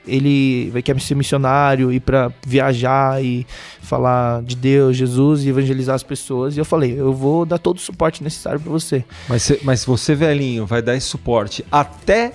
Ele 0.07 0.69
vai 0.71 0.81
quer 0.81 0.99
ser 1.01 1.15
missionário, 1.15 1.91
ir 1.91 1.99
para 2.01 2.31
viajar 2.45 3.23
e 3.23 3.45
falar 3.81 4.41
de 4.43 4.55
Deus, 4.55 4.97
Jesus 4.97 5.43
e 5.45 5.49
evangelizar 5.49 5.95
as 5.95 6.03
pessoas. 6.03 6.55
E 6.55 6.59
eu 6.59 6.65
falei, 6.65 6.99
eu 6.99 7.13
vou 7.13 7.45
dar 7.45 7.57
todo 7.57 7.77
o 7.77 7.81
suporte 7.81 8.23
necessário 8.23 8.59
para 8.59 8.71
você. 8.71 9.03
Mas, 9.29 9.43
se- 9.43 9.59
mas 9.63 9.85
você, 9.85 10.13
velhinho, 10.15 10.65
vai 10.65 10.81
dar 10.81 10.95
esse 10.95 11.07
suporte 11.07 11.63
até 11.71 12.33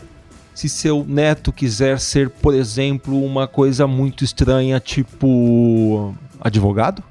se 0.54 0.68
seu 0.68 1.04
neto 1.07 1.52
quiser 1.52 2.00
ser, 2.00 2.31
por 2.31 2.52
exemplo, 2.52 3.22
uma 3.24 3.46
coisa 3.46 3.87
muito 3.87 4.24
estranha, 4.24 4.81
tipo. 4.81 6.14
advogado? 6.40 7.02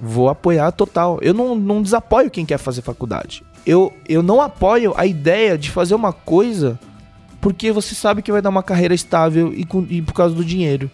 Vou 0.00 0.28
apoiar 0.28 0.72
total. 0.72 1.18
Eu 1.22 1.34
não, 1.34 1.54
não 1.54 1.82
desapoio 1.82 2.30
quem 2.30 2.46
quer 2.46 2.58
fazer 2.58 2.82
faculdade. 2.82 3.44
Eu, 3.66 3.92
eu 4.08 4.22
não 4.22 4.40
apoio 4.40 4.94
a 4.96 5.04
ideia 5.06 5.56
de 5.58 5.70
fazer 5.70 5.94
uma 5.94 6.12
coisa 6.12 6.78
porque 7.40 7.72
você 7.72 7.94
sabe 7.94 8.22
que 8.22 8.32
vai 8.32 8.42
dar 8.42 8.50
uma 8.50 8.62
carreira 8.62 8.94
estável 8.94 9.52
e, 9.54 9.64
com- 9.64 9.86
e 9.88 10.02
por 10.02 10.12
causa 10.14 10.34
do 10.34 10.44
dinheiro. 10.44 10.90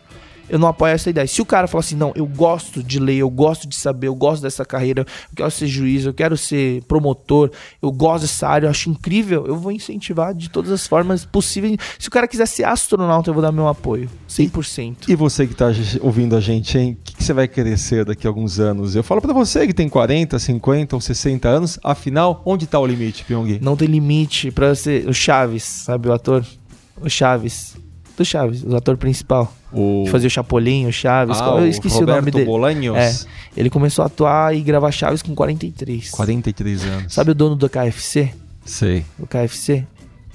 Eu 0.49 0.59
não 0.59 0.69
apoio 0.69 0.93
essa 0.93 1.11
ideia. 1.11 1.27
Se 1.27 1.43
o 1.43 1.45
cara 1.45 1.67
falar 1.67 1.81
assim, 1.81 1.97
não, 1.97 2.13
eu 2.15 2.27
gosto 2.27 2.83
de 2.83 2.99
ler, 2.99 3.17
eu 3.17 3.31
gosto 3.31 3.67
de 3.67 3.77
saber, 3.77 4.09
eu 4.09 4.15
gosto 4.15 4.43
dessa 4.43 4.65
carreira, 4.65 5.03
eu 5.03 5.37
quero 5.37 5.51
ser 5.51 5.67
juiz, 5.67 6.05
eu 6.05 6.15
quero 6.15 6.37
ser 6.37 6.83
promotor, 6.85 7.51
eu 7.83 7.91
gosto 7.91 8.23
dessa 8.23 8.49
área, 8.49 8.67
eu 8.67 8.71
acho 8.71 8.91
incrível, 8.91 9.47
eu 9.47 9.57
vou 9.57 9.73
incentivar 9.73 10.35
de 10.35 10.49
todas 10.49 10.71
as 10.71 10.87
formas 10.87 11.25
possíveis. 11.25 11.77
Se 11.99 12.09
o 12.09 12.11
cara 12.11 12.29
quiser 12.29 12.47
ser 12.47 12.65
astronauta, 12.65 13.31
eu 13.31 13.35
vou 13.35 13.43
dar 13.43 13.53
meu 13.53 13.69
apoio. 13.69 14.09
100%. 14.29 15.09
E 15.09 15.15
você 15.15 15.47
que 15.47 15.55
tá 15.55 15.67
ouvindo 16.01 16.37
a 16.37 16.41
gente, 16.41 16.79
hein? 16.79 16.97
O 17.01 17.05
que, 17.05 17.17
que 17.17 17.25
você 17.25 17.33
vai 17.33 17.49
querer 17.49 17.79
ser 17.79 18.05
daqui 18.05 18.27
a 18.27 18.31
alguns 18.31 18.59
anos? 18.61 18.95
Eu 18.95 19.03
falo 19.03 19.21
pra 19.21 19.33
você 19.33 19.67
que 19.67 19.75
tem 19.75 19.89
40, 19.89 20.39
50 20.39 20.97
ou 20.97 21.01
60 21.01 21.49
anos, 21.49 21.79
afinal, 21.83 22.43
onde 22.45 22.67
tá 22.67 22.79
o 22.79 22.87
limite, 22.87 23.25
Pyong? 23.25 23.59
Não 23.61 23.77
tem 23.77 23.89
limite 23.89 24.51
pra 24.51 24.75
ser 24.75 25.09
o 25.09 25.15
Chaves, 25.15 25.63
sabe 25.65 26.09
o 26.09 26.13
ator? 26.13 26.45
O 27.01 27.09
Chaves. 27.09 27.77
Do 28.17 28.25
Chaves, 28.25 28.63
o 28.63 28.75
ator 28.75 28.97
principal. 28.97 29.53
O... 29.73 30.05
Que 30.05 30.11
fazia 30.11 30.27
o 30.27 30.31
Chapolin, 30.31 30.87
o 30.87 30.93
Chaves. 30.93 31.39
Ah, 31.41 31.57
eu 31.59 31.69
esqueci 31.69 31.99
o, 31.99 32.01
nome 32.01 32.13
Roberto 32.13 32.35
dele. 32.35 32.47
Bolanhos? 32.47 32.97
É. 32.97 33.15
Ele 33.57 33.69
começou 33.69 34.03
a 34.03 34.07
atuar 34.07 34.57
e 34.57 34.61
gravar 34.61 34.91
Chaves 34.91 35.23
com 35.23 35.35
43. 35.35 36.11
43 36.11 36.85
anos. 36.85 37.13
Sabe 37.13 37.33
o 37.33 37.35
dono 37.35 37.55
do 37.55 37.69
KFC? 37.69 38.33
Sei. 38.65 39.05
O 39.19 39.27
KFC? 39.27 39.87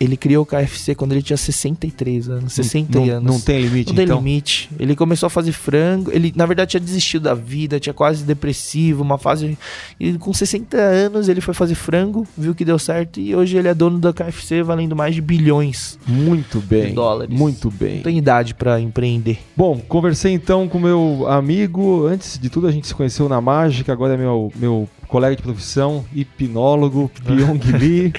Ele 0.02 0.18
criou 0.18 0.42
o 0.42 0.46
KFC 0.48 0.96
quando 0.96 1.12
ele 1.12 1.22
tinha 1.22 1.38
63 1.38 2.28
anos, 2.28 2.54
60 2.54 2.98
não, 2.98 3.08
anos. 3.08 3.24
Não 3.34 3.40
tem 3.40 3.62
limite, 3.62 3.90
Não 3.90 3.96
tem 3.96 4.06
então? 4.06 4.18
limite. 4.18 4.68
Ele 4.80 4.96
começou 4.96 5.28
a 5.28 5.30
fazer 5.30 5.52
frango. 5.52 6.10
Ele, 6.12 6.34
na 6.36 6.48
verdade, 6.48 6.72
tinha 6.72 6.82
desistido 6.82 7.22
da 7.22 7.36
vida, 7.36 7.80
tinha 7.80 7.94
quase 7.94 8.24
depressivo, 8.24 9.04
uma 9.04 9.20
fase. 9.20 9.56
E 10.00 10.14
com 10.14 10.34
60 10.34 10.76
anos 10.76 11.30
ele 11.30 11.40
foi 11.40 11.54
fazer 11.54 11.76
frango, 11.76 12.26
viu 12.36 12.56
que 12.56 12.66
deu 12.66 12.80
certo 12.80 13.20
e 13.20 13.36
hoje 13.36 13.56
ele 13.56 13.68
é 13.68 13.76
dono 13.76 14.00
da 14.00 14.12
KFC, 14.12 14.64
valendo 14.64 14.96
mais 14.96 15.14
de 15.14 15.22
bilhões. 15.22 16.00
Muito 16.08 16.60
bem. 16.62 16.88
De 16.88 16.94
dólares. 16.94 17.38
Muito 17.38 17.70
bem. 17.70 17.98
Não 17.98 18.04
tem 18.04 18.18
idade 18.18 18.56
pra 18.56 18.80
empreender. 18.80 19.38
Bom, 19.56 19.80
conversei 19.88 20.34
então 20.34 20.68
com 20.68 20.80
meu 20.80 21.28
amigo. 21.28 22.08
Antes 22.08 22.40
de 22.40 22.50
tudo, 22.50 22.66
a 22.66 22.72
gente 22.72 22.88
se 22.88 22.96
conheceu 22.96 23.30
na 23.30 23.40
mágica. 23.40 23.94
Agora 23.94 24.16
é 24.16 24.18
meu, 24.18 24.52
meu 24.56 24.90
colega 25.08 25.36
de 25.36 25.44
profissão, 25.44 26.04
hipnólogo, 26.12 27.12
Pyong 27.24 27.78
Lee. 27.78 28.14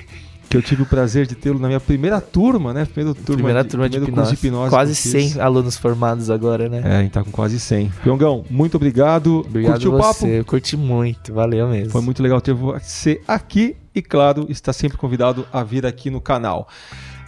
Que 0.53 0.57
eu 0.59 0.62
tive 0.62 0.83
o 0.83 0.87
prazer 0.87 1.27
de 1.27 1.35
tê-lo 1.35 1.59
na 1.59 1.67
minha 1.67 1.81
primeira 1.81 2.21
turma, 2.21 2.75
né? 2.75 2.85
Primeira 2.85 3.15
turma 3.15 3.37
Primeira 3.37 3.65
turma 3.65 3.88
de 3.88 3.97
primeiro 3.99 4.15
curso 4.15 4.35
hipnose. 4.35 4.47
hipnose 4.47 4.71
Quase 4.71 5.03
que 5.03 5.09
eu 5.09 5.23
fiz. 5.23 5.33
100 5.33 5.41
alunos 5.41 5.79
formados 5.79 6.29
agora, 6.29 6.69
né? 6.69 6.83
É, 6.85 6.97
a 6.99 7.03
gente 7.03 7.12
tá 7.12 7.25
com 7.25 7.31
quase 7.31 7.59
100. 7.59 7.91
Pyongão, 8.03 8.45
muito 8.51 8.75
obrigado. 8.75 9.38
Obrigado 9.47 9.73
Curtiu 9.73 9.93
a 9.93 9.95
o 9.95 9.99
papo? 9.99 10.12
você. 10.21 10.41
Eu 10.41 10.45
curti 10.45 10.77
muito. 10.77 11.33
Valeu 11.33 11.69
mesmo. 11.69 11.91
Foi 11.91 12.03
muito 12.03 12.23
legal 12.23 12.38
ter 12.43 12.53
você 12.53 13.19
aqui 13.27 13.77
e, 13.95 14.03
claro, 14.03 14.47
está 14.51 14.75
sempre 14.75 14.99
convidado 14.99 15.47
a 15.51 15.62
vir 15.65 15.87
aqui 15.87 16.11
no 16.11 16.21
canal. 16.21 16.69